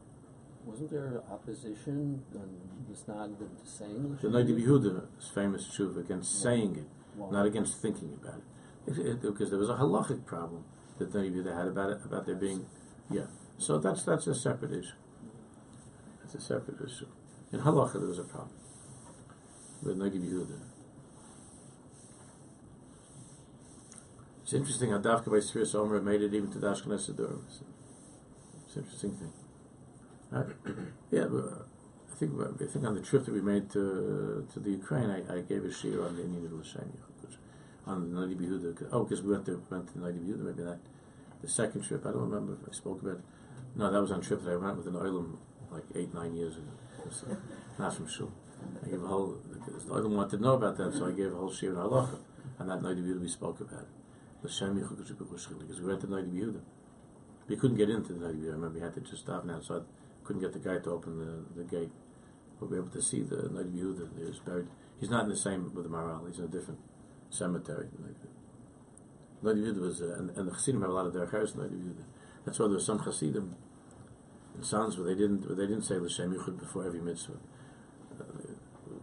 [0.64, 2.48] Wasn't there opposition on
[2.90, 7.31] Misnag to saying the Noda B'Yehuda is famous truth against saying it, Why?
[7.31, 8.98] not against thinking about it.
[8.98, 9.22] It, it.
[9.22, 10.64] Because there was a halachic problem
[10.98, 12.64] that the Noda had about it, about there being,
[13.11, 13.27] yeah.
[13.59, 14.96] So that's that's a separate issue.
[16.22, 17.09] That's a separate issue.
[17.53, 18.57] In halacha there was a problem
[19.83, 20.61] with Noda B'Yehuda.
[24.44, 27.61] It's interesting how Davka by Sfiris Omer made it even to the Ashkenaz It's,
[28.66, 29.33] it's an interesting thing.
[30.34, 30.46] Right?
[31.10, 31.62] yeah, uh,
[32.10, 35.20] I think I think on the trip that we made to to the Ukraine, I,
[35.36, 36.92] I gave a shir on the Indian of L'Shem
[37.86, 38.88] on the Noda B'Yehuda.
[38.92, 40.78] Oh, because we went to went to Noda B'Yehuda, maybe that
[41.42, 42.06] the second trip.
[42.06, 43.16] I don't remember if I spoke about.
[43.16, 43.24] It.
[43.76, 45.36] No, that was on a trip that I went with an Oilam
[45.70, 46.72] like eight nine years ago.
[47.10, 47.36] So,
[47.78, 48.32] not from Shul.
[48.82, 49.36] I gave a whole.
[49.44, 52.18] The Oilam wanted to know about that, so I gave a whole shir in halacha,
[52.58, 53.88] and that Noda B'Yehuda we spoke about it.
[54.42, 56.60] L'Shem because we went to Noda B'Yehuda.
[57.48, 58.48] We couldn't get into the Noda B'Yehuda.
[58.48, 59.82] I remember we had to just stop and outside.
[60.24, 61.90] Couldn't get the guy to open the, the gate.
[62.58, 64.18] But we were able to see the Noda B'Yehuda.
[64.18, 64.68] He was buried.
[64.98, 66.26] He's not in the same with the Maharal.
[66.26, 66.80] He's in a different
[67.30, 67.88] cemetery.
[69.42, 71.60] Noda B'Yehuda was, uh, and, and the Chassidim have a lot of their chayos in
[71.60, 72.04] Noda B'Yehuda.
[72.44, 73.56] That's why there were some Chassidim
[74.56, 77.38] in Sons where they didn't where they didn't say L'Shem Yichud before every mitzvah.
[78.18, 78.24] Uh,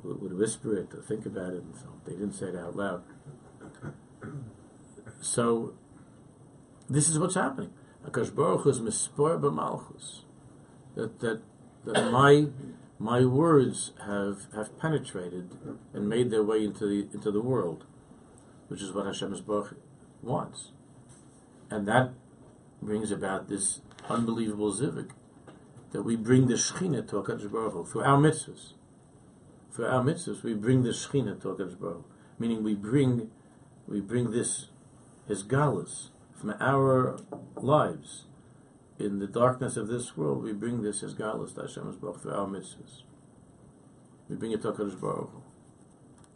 [0.03, 3.03] would whisper it, think about it, and so they didn't say it out loud.
[5.21, 5.73] So,
[6.89, 7.71] this is what's happening.
[8.05, 10.21] Akash Baruch is b'malchus.
[10.95, 11.41] That that
[11.85, 12.47] that my
[12.99, 15.57] my words have have penetrated
[15.93, 17.85] and made their way into the into the world,
[18.67, 19.77] which is what Hashem Baruch
[20.21, 20.71] wants,
[21.69, 22.11] and that
[22.81, 25.11] brings about this unbelievable zivik
[25.91, 28.73] that we bring the Shechina to HaKadosh Baruch through our mitzvahs.
[29.71, 32.05] Through our mitzvahs, we bring the Shechina to HaKadosh Baruch.
[32.39, 33.29] Meaning we bring,
[33.87, 34.67] we bring this,
[35.27, 37.19] his from our
[37.57, 38.25] lives.
[39.01, 42.33] In the darkness of this world, we bring this, as galus, to Hashem Baruch through
[42.33, 43.01] our mitzvahs.
[44.29, 45.41] We bring it to HaKadosh Baruch Hu.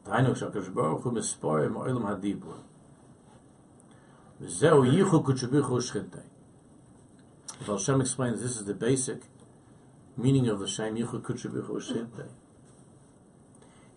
[0.10, 2.58] Tainu HaKadosh Baruch Hu misporim oilam hadibur.
[4.41, 6.23] V'zeu yichu kutshubichu shchintei.
[7.67, 9.21] Hashem explains this is the basic
[10.17, 12.28] meaning of the Shem yichu Yichud Kutchabichu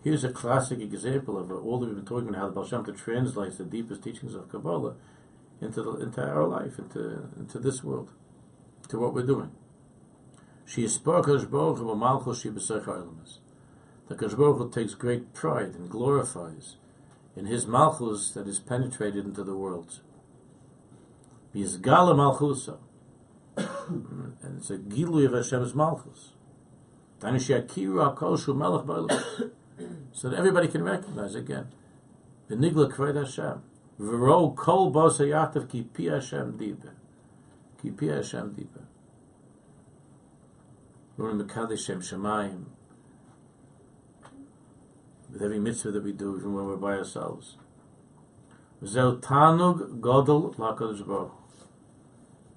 [0.03, 2.85] Here's a classic example of all that we've been talking about how the Baal Shem
[2.95, 4.93] translates the deepest teachings of Kabbalah
[5.59, 8.11] into the, into our life, into into this world,
[8.89, 9.51] to what we're doing.
[10.65, 11.85] She is Baruch Baruch The
[14.35, 16.75] Baruch takes great pride and glorifies
[17.35, 20.01] in his Malchus that is penetrated into the world.
[21.55, 22.77] Bizgala Malchusa
[23.57, 26.33] and it's a Gilui of Hashem's Malchus.
[30.11, 31.67] So that everybody can recognize again.
[32.49, 33.61] The Nigla Kved Hashem.
[33.99, 36.91] V'ro kol bos hayatav ki pi Hashem dibe.
[37.83, 38.85] Hashem dibe.
[41.17, 42.65] We're in Mekadesh Shem Shemayim.
[45.31, 47.57] With every mitzvah that we do, even when we're by ourselves.
[48.85, 51.31] Zel tanug godel lakadosh.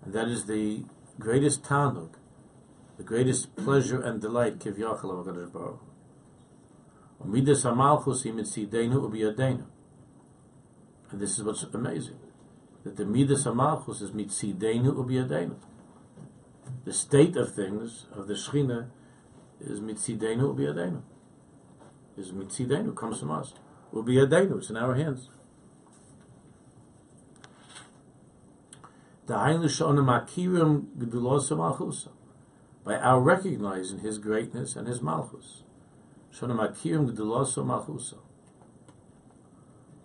[0.05, 0.85] And that is the
[1.19, 2.15] greatest tanug,
[2.97, 5.81] the greatest pleasure and delight, kivyachal of HaKadosh Baruch.
[11.11, 12.19] And this is what's amazing,
[12.85, 15.57] that the midas hamalchus is mitzidenu ubiyadenu.
[16.85, 18.89] The state of things, of the Shechina,
[19.61, 21.03] is mitzidenu ubiyadenu.
[22.17, 23.55] Is mitzidenu, comes from us.
[23.93, 25.29] Ubiyadenu, it's in our hands.
[32.85, 35.63] By our recognizing His greatness and His malchus.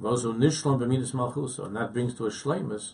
[0.02, 1.66] Vozu Nishlam B'Midas Malchusa.
[1.66, 2.94] And that brings to a shlemus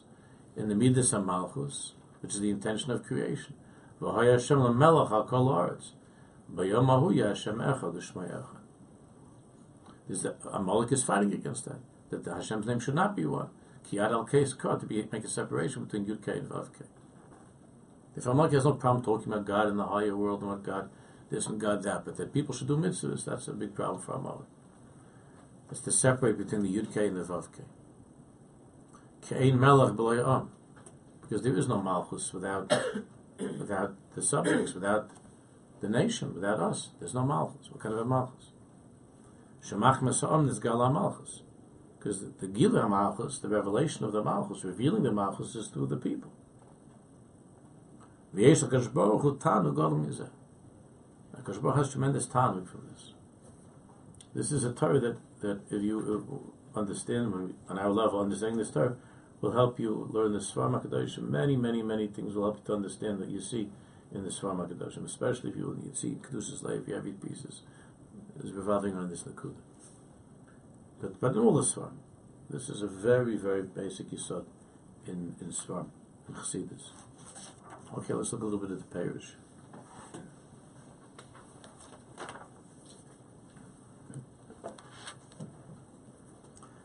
[0.56, 3.56] in the Midas Malchus, which is the intention of creation.
[4.02, 5.92] V'hay Hashem HaKol Aretz.
[6.54, 7.14] B'yom Ahu.
[10.52, 11.80] Amalek is fighting against that.
[12.10, 13.50] That the Hashem's name should not be one.
[13.90, 16.86] Kiyad al case to be make a separation between Yud K and Vav K.
[18.16, 20.90] If Amalek has no problem talking about God in the higher world and what God
[21.30, 24.14] this and God that, but that people should do mitzvahs, that's a big problem for
[24.14, 24.48] Amalek.
[25.72, 27.64] It's to separate between the Yud K and the Vav K.
[29.28, 30.52] Kein Melech Am.
[31.22, 32.72] Because there is no Malchus without,
[33.40, 35.10] without the subjects, without
[35.82, 36.90] the nation, without us.
[37.00, 37.72] There's no Malchus.
[37.72, 38.52] What kind of a Malchus?
[39.66, 41.42] Shemach Mesa'am is Gala Malchus.
[41.98, 45.88] Because the, the Gila Malchus, the revelation of the Malchus, revealing the Malchus is through
[45.88, 46.32] the people.
[48.36, 49.74] V'yesh HaKadosh Hu Tanu
[51.76, 53.14] has tremendous tanuk from this.
[54.34, 58.72] This is a Torah that, that if you uh, understand, on our level, understanding this
[58.72, 58.98] Torah,
[59.42, 61.30] will help you learn the Svarim HaKadoshim.
[61.30, 63.70] Many, many, many things will help you to understand that you see
[64.12, 67.62] in the Svarim HaKadoshim, especially if you, you see Kedushas Levi, you have eight pieces.
[68.44, 69.54] Is revolving around this Nakuda.
[71.00, 71.98] But, but in all the Svarim,
[72.50, 74.46] this is a very, very basic Yisod
[75.06, 75.90] in, in Svarim,
[76.28, 76.90] in Chassidus.
[77.96, 79.36] Okay, let's look a little bit at the Parish.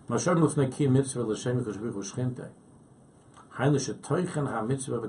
[0.09, 1.65] Mashar ki mitzvah l'shem
[4.47, 5.09] ha-mitzvah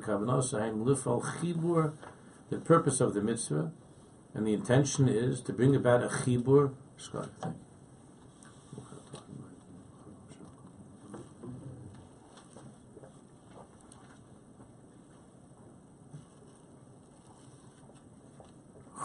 [1.21, 1.93] chibur.
[2.49, 3.71] The purpose of the mitzvah
[4.33, 6.73] and the intention is to bring about a chibur.
[6.99, 7.55] Thank you.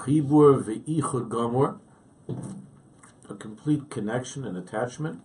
[0.05, 0.65] Chibur
[1.31, 1.79] gomor,
[3.31, 5.23] a complete connection and attachment,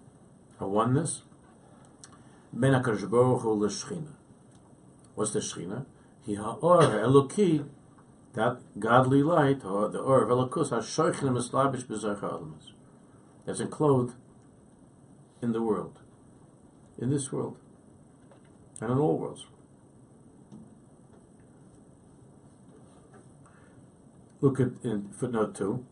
[0.60, 1.24] a oneness.
[2.52, 4.14] Ben HaKadosh Baruch Hu l'shchina.
[5.16, 5.86] What's the shchina?
[6.26, 7.66] He ha'or ha'eloki,
[8.34, 12.74] that godly light, or the or of Elokus, ha'shoichin mislabish b'zach ha'alamas.
[13.46, 14.16] That's enclosed
[15.42, 16.00] in the world.
[16.98, 17.58] In this world.
[18.82, 19.46] And in all worlds.
[24.42, 25.86] Look at in footnote two.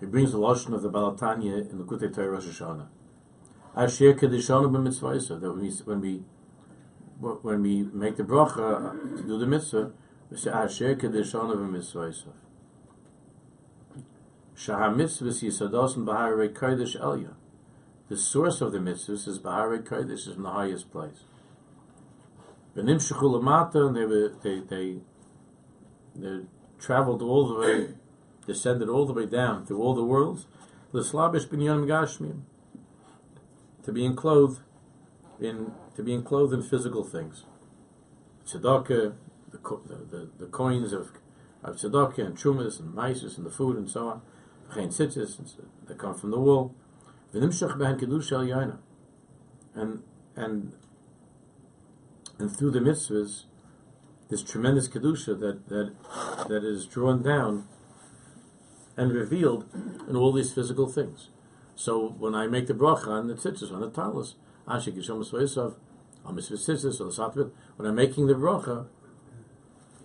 [0.00, 2.86] He brings the lashon of the Balatanya in the Kutei Torah Rosh Hashanah.
[3.76, 5.40] Asher kedishonu b'mitzvaysa.
[5.40, 6.24] That when we when we
[7.42, 9.92] when we make the bracha to do the mitzvah,
[10.30, 12.32] we say Asher kedishonu b'mitzvaysa.
[14.56, 17.34] Shahar mitzvahs yisadosim b'harei kodesh elya.
[18.08, 21.24] The source of the mitzvahs is b'harei kodesh, is in the highest place.
[22.74, 24.96] V'nimshechu lamata, and they were they they
[26.16, 26.46] they
[26.78, 27.88] traveled all the way,
[28.52, 30.46] descended all the way down through all the worlds.
[30.92, 32.40] L'slabish binyan gashmim,
[33.84, 34.60] to be enclosed
[35.40, 37.44] in to be enclosed in physical things.
[38.46, 39.14] Tzedakah,
[39.52, 41.12] the, the, the, coins of
[41.62, 44.22] of tzedakah and trumas and mices and the food and so on,
[44.70, 45.38] v'chein tzitzis
[45.86, 46.74] that come from the wool.
[47.32, 48.78] V'nimshach b'hen kedusha
[49.76, 50.02] and
[50.34, 50.72] and
[52.38, 53.44] and through the mitzvahs,
[54.28, 55.94] this tremendous kedusha that that
[56.48, 57.68] that is drawn down
[58.96, 59.66] and revealed
[60.08, 61.28] in all these physical things.
[61.74, 64.34] So when I make the bracha on the tzitzis, on the talis,
[64.68, 65.74] Ashik Yishom Esveisav,
[66.24, 68.86] on Mitzvah Tzitzis, or the Satvit, when I'm making the bracha,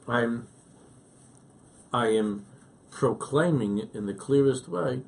[0.08, 0.48] I'm
[1.92, 2.46] I am
[2.92, 5.02] proclaiming in the clearest way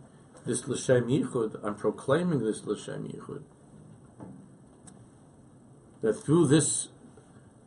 [0.46, 3.44] this L'Shem Yichud, I'm proclaiming this L'Shem Yichud.
[6.02, 6.90] That through this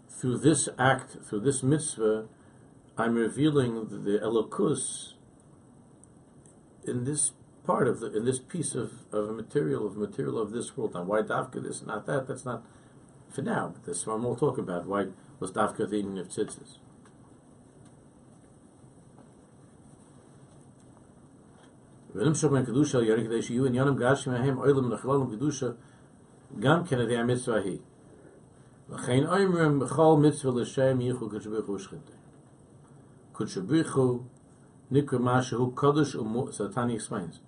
[0.09, 2.27] through this act, through this mitzvah,
[2.99, 5.15] I'm revealing the, the Elokus
[6.86, 7.32] in this
[7.66, 10.94] part of the in this piece of, of a material of material of this world.
[10.94, 12.28] Now, why Davka this, not that?
[12.28, 12.64] That's not
[13.30, 13.74] for now.
[13.74, 14.86] But this one we'll talk about.
[14.86, 15.08] Why
[15.40, 16.80] was Davka the eating of tzitzis?
[22.16, 25.68] ונמשך בין קדושה על ירי כדי שיהיו עניונים גשם מהם אוילם נחללם קדושה
[26.60, 27.80] גם כן על ידי המצווה ההיא.
[28.90, 32.12] לכן אומרים בכל מצווה לשם ייחו קדש ברוך הוא ושכינתה.
[33.34, 34.22] קדש ברוך הוא
[34.91, 37.41] Nikra Mashu Kodesh Umu so Tani explains.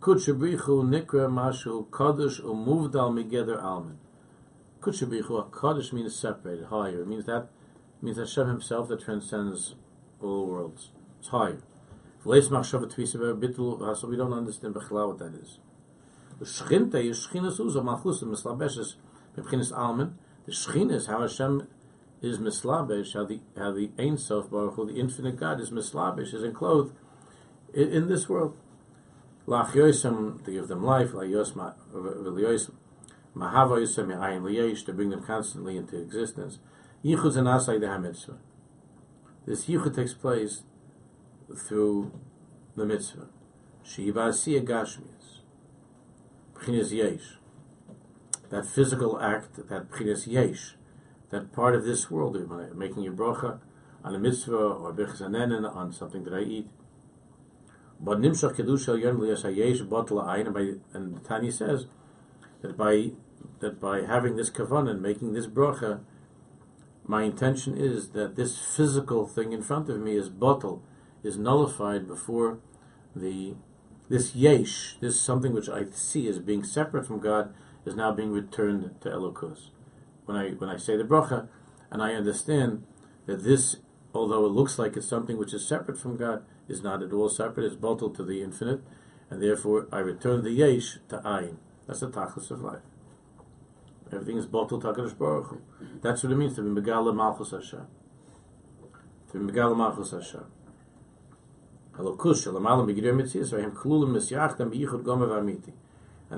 [0.00, 3.98] Kutshabrichu Nikra Mashu Kodesh Umuvdal Migeder Alman.
[4.80, 7.02] Kutshabrichu Kodesh means separated, higher.
[7.02, 7.48] It means that
[8.00, 9.74] it means Hashem himself that transcends
[10.20, 10.90] all worlds.
[11.20, 11.62] It's higher.
[12.24, 12.54] We don't
[14.32, 15.58] understand what that is.
[16.38, 18.94] The Shchinta is Shchinas Uzo Malchus and Mislabeshes
[19.36, 20.18] Mibchinis Alman.
[20.46, 21.66] The Shchin is how Hashem
[22.22, 26.32] is mislabesh, how the how the Ein Sof Baruch Hu, the infinite God, is mislabesh,
[26.32, 26.94] is enclosed
[27.74, 28.56] in, in this world.
[29.46, 32.74] Lach yosem to give them life, la yos ma v'liyosem
[33.36, 36.60] mahava yosem ayin liyesh to bring them constantly into existence.
[37.04, 38.38] Yichud and asay the hamitzvah.
[39.44, 40.62] This yichud takes place
[41.66, 42.12] through
[42.76, 43.26] the mitzvah.
[43.82, 45.40] Shiva asiya gashmias.
[46.54, 47.38] B'chinas yesh.
[48.50, 50.76] That physical act, that b'chinas yesh,
[51.32, 52.36] that part of this world,
[52.76, 53.58] making a bracha
[54.04, 56.68] on a mitzvah or b'chisanenin on something that I eat.
[57.98, 61.86] But nimshach kedusha yon liyas hayesh botla ayin, and Tanya says
[62.60, 63.12] that by
[63.60, 66.00] that by having this kavan and making this bracha,
[67.06, 70.82] my intention is that this physical thing in front of me is bottle,
[71.22, 72.58] is nullified before
[73.16, 73.54] the
[74.08, 77.54] this yesh, this something which I see as being separate from God,
[77.86, 79.70] is now being returned to Elokus.
[80.24, 81.48] When I when I say the bracha,
[81.90, 82.84] and I understand
[83.26, 83.76] that this,
[84.14, 87.28] although it looks like it's something which is separate from God, is not at all
[87.28, 87.66] separate.
[87.66, 88.80] It's bottled to the infinite,
[89.30, 91.56] and therefore I return the yesh to ayin.
[91.86, 92.82] That's the tachlis of life.
[94.12, 95.60] Everything is bottled to Hakadosh Baruch Hu.
[96.02, 97.86] That's what it means to be megala malchus Hashem.
[99.32, 100.44] To be megala malchus Hashem.
[101.94, 102.06] And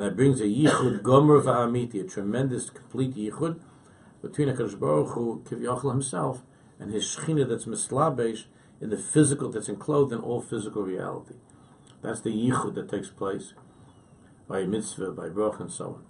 [0.03, 3.61] that brings a yichud gomer v'amiti, a tremendous, complete yichud
[4.25, 6.43] between Hakadosh Baruch Hu, Kivyachal himself,
[6.81, 8.45] and his shechina that's mislabesh
[8.81, 11.35] in the physical, that's enclosed in all physical reality.
[12.03, 13.53] That's the yichud that takes place
[14.49, 16.05] by mitzvah, by brach, and so on.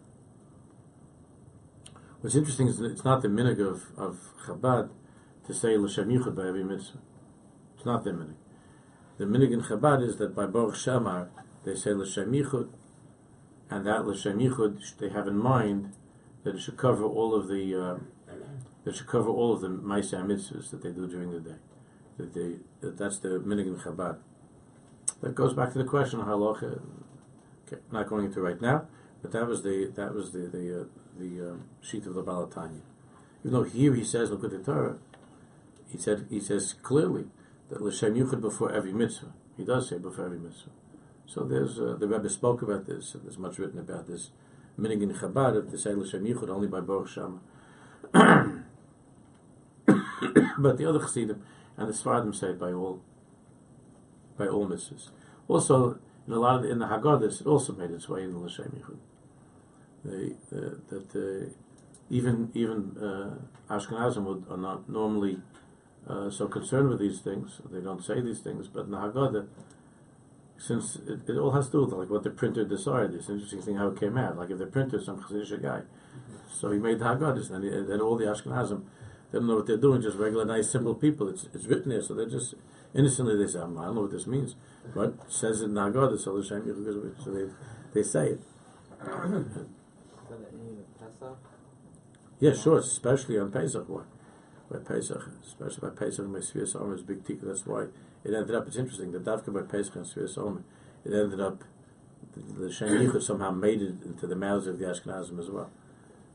[2.20, 4.90] What's interesting is that it's not the minig of, of Chabad
[5.46, 6.98] to say l'shem yichud by every mitzvah.
[7.76, 8.36] It's not the minig.
[9.18, 11.28] The minig in Chabad is that by Baruch Shamar
[11.64, 12.68] they say l'shem yichud,
[13.70, 15.92] and that l'shem yichud they have in mind
[16.44, 17.98] that it should cover all of the uh,
[18.84, 21.56] that should cover all of the Maisa mitzvahs that they do during the day.
[22.18, 24.18] That they that that's the minig in Chabad.
[25.20, 26.80] That goes back to the question of halacha.
[27.66, 28.86] Okay, not going into right now,
[29.22, 30.84] but that was the that was the the uh,
[31.18, 32.82] the uh, sheet of the Balatanya.
[33.40, 34.98] Even though here he says, look at the Torah,
[35.88, 37.26] he said he says clearly
[37.68, 39.32] that l'shem yuchad before every mitzvah.
[39.56, 40.70] He does say before every mitzvah.
[41.26, 44.30] So there's uh, the Rebbe spoke about this, and there's much written about this.
[44.78, 47.40] Minig in Chabad to say l'shem yuchad only by Baruch
[50.58, 51.42] but the other chassidim
[51.76, 53.00] and the Svardim say it by all
[54.36, 55.10] by all mitzvahs.
[55.48, 58.32] Also, in a lot of the, in the Haggadahs, it also made its way in
[58.32, 58.98] the l'shem yichud.
[60.04, 61.50] They, uh, that uh,
[62.10, 65.38] even even uh, Ashkenazim would, are not normally
[66.08, 67.60] uh, so concerned with these things.
[67.70, 69.46] They don't say these things, but in the Haggadah,
[70.56, 73.14] since it, it, all has to do with like what the printer decided.
[73.14, 74.36] It's an interesting thing how it came out.
[74.36, 75.82] Like if the printer is some Chassidish guy,
[76.50, 78.84] so he made the Haggadahs, and then all the Ashkenazim
[79.34, 80.00] they don't know what they're doing.
[80.00, 81.28] Just regular, nice, simple people.
[81.28, 82.54] It's it's written there, so they're just
[82.94, 84.54] innocently they say, I don't know what this means,
[84.94, 87.50] but says it in the Haggadah, so so they
[87.92, 88.40] they say it.
[92.38, 93.88] Yeah, sure, especially on Pesach.
[93.88, 94.02] Why?
[94.70, 96.40] By Pesach, especially by Pesach, my
[96.80, 97.46] Omer is big tikka.
[97.46, 97.86] That's why
[98.24, 98.66] it ended up.
[98.66, 99.12] It's interesting.
[99.12, 100.62] The Davka by Pesach and Svias Omer,
[101.04, 101.62] it ended up.
[102.32, 105.70] The, the Shem Yichud somehow made it into the mouths of the Ashkenazim as well.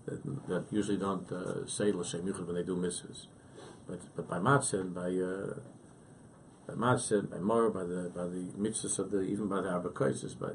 [0.06, 3.28] That, that usually don't uh, say L'Shem Yichud when they do mitzvahs,
[3.88, 5.60] but but by Matzah, by uh,
[6.68, 10.40] by Matzah, by Mor, by the by the mitzvahs of the even by the Arbakaisis,
[10.40, 10.52] by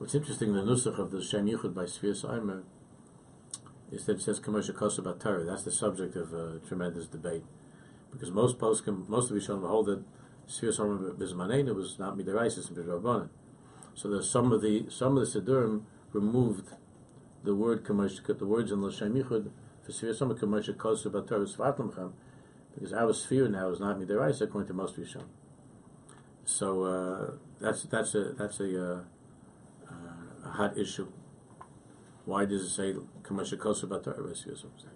[0.00, 2.62] What's interesting, the nusach of the Shem Yichud by Svias Omer
[3.92, 5.44] is that it says commercial kosa about Torah.
[5.44, 7.44] That's the subject of a tremendous debate.
[8.10, 10.02] Because most posts, can, most of Yishon hold that
[10.80, 13.28] Omer Bizmanena was not Midarisis and Bidravbanan.
[13.94, 15.82] So there's some of the some of the Siddurim
[16.12, 16.70] removed
[17.44, 19.50] the word the words in Yichud
[19.82, 22.12] for Omer commercial kosa about Torah Svartamcham,
[22.74, 25.26] because our sphere now is not Midarisis according to most Yishon.
[26.44, 27.30] So uh,
[27.60, 29.00] that's that's a that's a uh,
[30.44, 31.08] a hot issue.
[32.24, 34.90] Why does it say commercial kosa about Torah or something?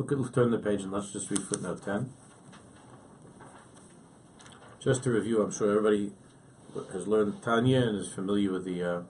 [0.00, 2.08] Look at turn the page and let's just read footnote ten.
[4.82, 6.12] Just to review, I'm sure everybody
[6.94, 9.02] has learned Tanya and is familiar with the uh,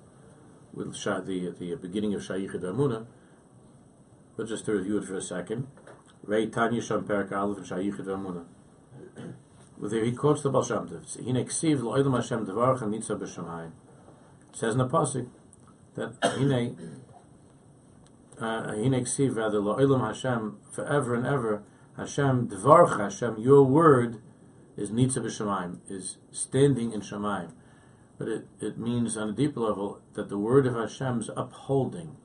[0.74, 3.07] with the the beginning of Shayichid Amuna.
[4.36, 5.68] But just to review it for a second,
[6.24, 8.47] Ray Tanya Sham Perak and Shayichid Amuna
[9.80, 10.88] there he quotes the Baal Shem.
[10.88, 13.70] He neksiv lo'elam Hashem devarach and nitza b'shamayim.
[14.51, 15.28] It says in the pasuk
[15.95, 17.01] that hine
[18.41, 21.62] uh, rather lo'elam Hashem forever and ever
[21.97, 24.22] Hashem devarach Hashem your word
[24.76, 27.53] is nitza b'shamayim is standing in shamayim.
[28.18, 32.16] But it, it means on a deeper level that the word of Hashem is upholding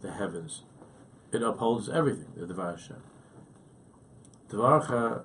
[0.00, 0.62] the heavens.
[1.32, 3.02] It upholds everything, the Devar Hashem.
[4.50, 5.22] Devarcha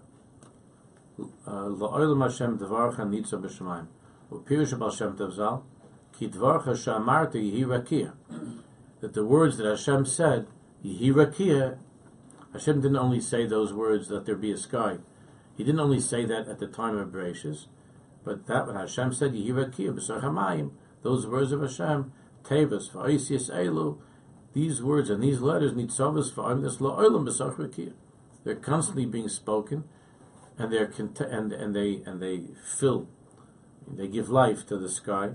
[1.47, 3.87] La'olam Hashem dvarcha nitza b'shemayim.
[4.31, 5.63] U'pirush Baal Shem Tov Zal,
[6.17, 8.13] ki dvarcha shamarta yihi rakia.
[9.03, 10.47] That the words that Hashem said,
[10.81, 11.77] yihi rakia,
[12.53, 14.99] Hashem didn't only say those words that there be a sky.
[15.57, 17.65] He didn't only say that at the time of Bereshis,
[18.23, 22.13] but that what Hashem said, yihi rakia, b'sar those words of Hashem,
[22.45, 23.97] tevas, v'oisius elu,
[24.53, 27.91] these words and these letters, nitzavas, v'oim, this la'olam b'sar rakia.
[28.45, 29.83] They're constantly being spoken,
[30.57, 33.09] and they're cont- and and they and they fill,
[33.85, 35.31] they give life to the sky.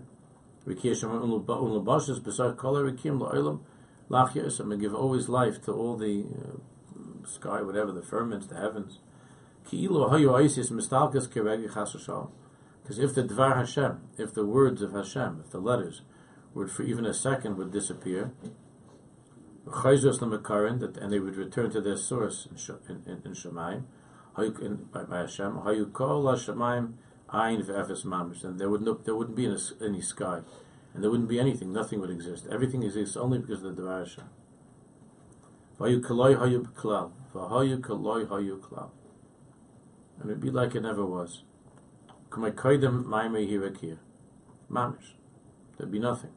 [4.61, 6.59] And give always life to all the uh,
[7.27, 9.01] sky, whatever the firmaments, the heavens.
[9.71, 9.83] Because
[12.99, 16.03] if the Dvar Hashem, if the words of Hashem, if the letters,
[16.55, 18.33] would for even a second would disappear,
[19.67, 22.49] and they would return to their source
[22.89, 23.85] in, in, in Shemaim,
[24.93, 25.59] by, by Hashem,
[27.31, 30.41] Ayin v'efes mamish, and there would no, there wouldn't be any, any sky,
[30.95, 31.73] and there wouldn't be anything.
[31.73, 32.47] Nothing would exist.
[32.51, 34.25] Everything exists only because of the Devar Hashem.
[35.79, 38.91] V'hayu kaloi hayu b'klal, v'hayu kaloi hayu klal,
[40.21, 41.43] and it'd be like it never was.
[42.31, 43.99] K'may koydem ma'imei hirakir,
[44.71, 45.13] mamish.
[45.77, 46.31] There'd be nothing.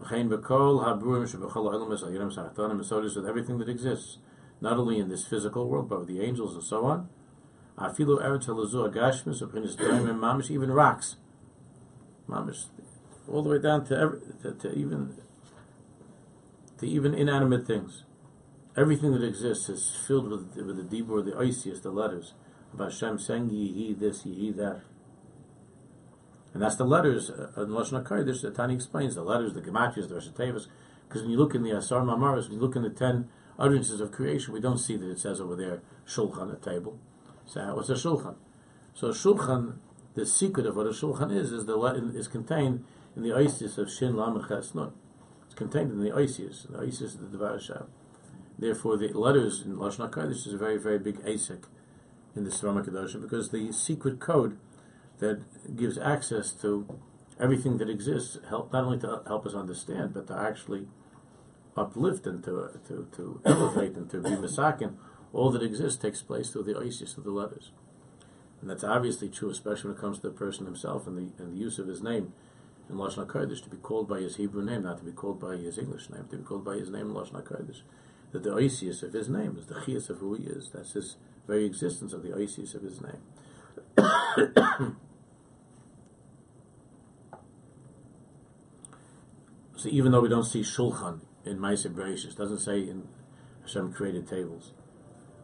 [0.00, 4.18] V'chein b'kol habruim sheb'chol ha'olam es al-yiram sa'achtanim, so with everything that exists,
[4.62, 7.08] not only in this physical world, but with the angels and so on.
[7.78, 11.16] Afilu eretz halazu agashmis, aprinis mamish, even rocks,
[12.28, 12.66] mamish,
[13.28, 15.16] all the way down to, every, to, to even
[16.78, 18.04] to even inanimate things.
[18.76, 22.34] Everything that exists is filled with with the dibur, the oisius, the letters
[22.72, 24.82] of Hashem saying Yehi this, Yehi that.
[26.54, 30.08] And that's the letters uh, in Lashon HaKodesh that Tani explains, the letters, the Gematrias,
[30.08, 30.66] the Rosh
[31.08, 34.00] because when you look in the Asar Mamaris, when you look in the ten utterances
[34.00, 36.98] of creation, we don't see that it says over there, Shulchan, a table.
[37.48, 38.36] So what's a shulchan?
[38.94, 39.78] So shulchan,
[40.14, 41.78] the secret of what a shulchan is, is the
[42.14, 42.84] is contained
[43.16, 44.92] in the Isis of Shin Lam Ches Nun.
[45.46, 47.84] It's contained in the Isis, the Isis of the Devar Hashem.
[48.58, 51.64] Therefore, the letters in Lashon Hakodesh is a very, very big asik
[52.36, 54.58] in the Sram Kedoshim because the secret code
[55.18, 55.40] that
[55.74, 56.86] gives access to
[57.40, 60.86] everything that exists help not only to help us understand, but to actually
[61.76, 64.94] uplift and to to, to elevate and to be misakin
[65.32, 67.70] all that exists takes place through the Isis of the letters.
[68.60, 71.52] And that's obviously true, especially when it comes to the person himself and the, and
[71.52, 72.32] the use of his name
[72.88, 75.56] in Lashon HaKodesh, to be called by his Hebrew name, not to be called by
[75.56, 77.82] his English name, to be called by his name in Lashon HaKodesh.
[78.32, 80.70] That the Isis of his name is the Chias of who he is.
[80.74, 81.16] That's his
[81.46, 83.22] very existence of the Isis of his name.
[89.76, 93.08] so even though we don't see Shulchan in Maisa Bereshis, doesn't say in
[93.62, 94.72] Hashem created tables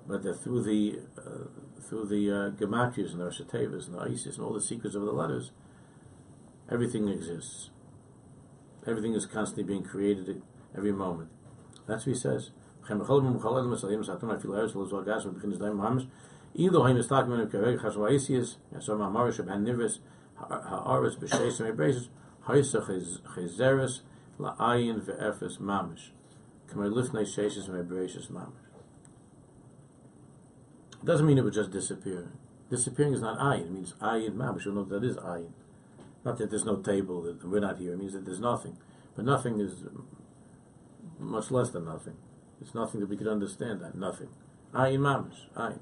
[0.07, 1.47] but through the uh,
[1.81, 5.03] through the uh, gematrias and the Rosh and the Isis and all the secrets of
[5.03, 5.51] the letters,
[6.71, 7.71] everything exists.
[8.87, 10.37] Everything is constantly being created at
[10.77, 11.31] every moment.
[11.87, 12.51] That's what he says.
[12.83, 13.39] Is talking about
[18.83, 19.99] some Amarish of Hanivis,
[20.39, 21.79] Haaretz B'Sheis and
[24.39, 25.01] La'ayin
[25.59, 26.11] Mamish.
[26.71, 26.81] And
[28.31, 28.64] Mamish.
[31.05, 32.29] Doesn't mean it would just disappear.
[32.71, 33.67] Disappearing is not ayin.
[33.67, 34.65] It means ayin mamish.
[34.65, 35.53] You know that is ayin.
[36.25, 37.93] Not that there's no table, that we're not here.
[37.93, 38.79] It means that there's nothing.
[39.15, 39.85] But nothing is
[41.19, 42.17] much less than nothing.
[42.61, 43.95] It's nothing that we could understand that.
[43.95, 44.29] Nothing.
[44.73, 45.51] Ayin mamish.
[45.55, 45.81] Ayin.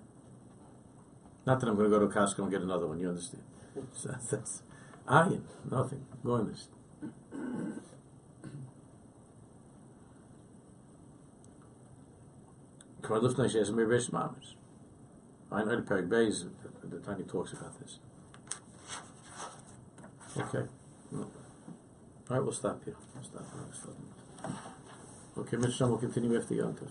[1.47, 2.99] Not that I'm going to go to Costco and get another one.
[2.99, 3.45] You understand?
[3.93, 4.63] So that's
[5.07, 5.43] ayin.
[5.71, 6.05] Nothing.
[6.25, 6.69] Going this.
[13.03, 14.55] Come on, lift nice as a mamish.
[15.53, 16.45] I know the Perek Beis,
[16.81, 17.99] the, the time he talks about this.
[20.37, 20.67] Okay.
[21.15, 21.27] All
[22.31, 22.97] right, we'll stop here.
[23.15, 24.53] We'll stop here.
[25.37, 25.89] Okay, Mr.
[25.89, 26.89] will continue after Yontif.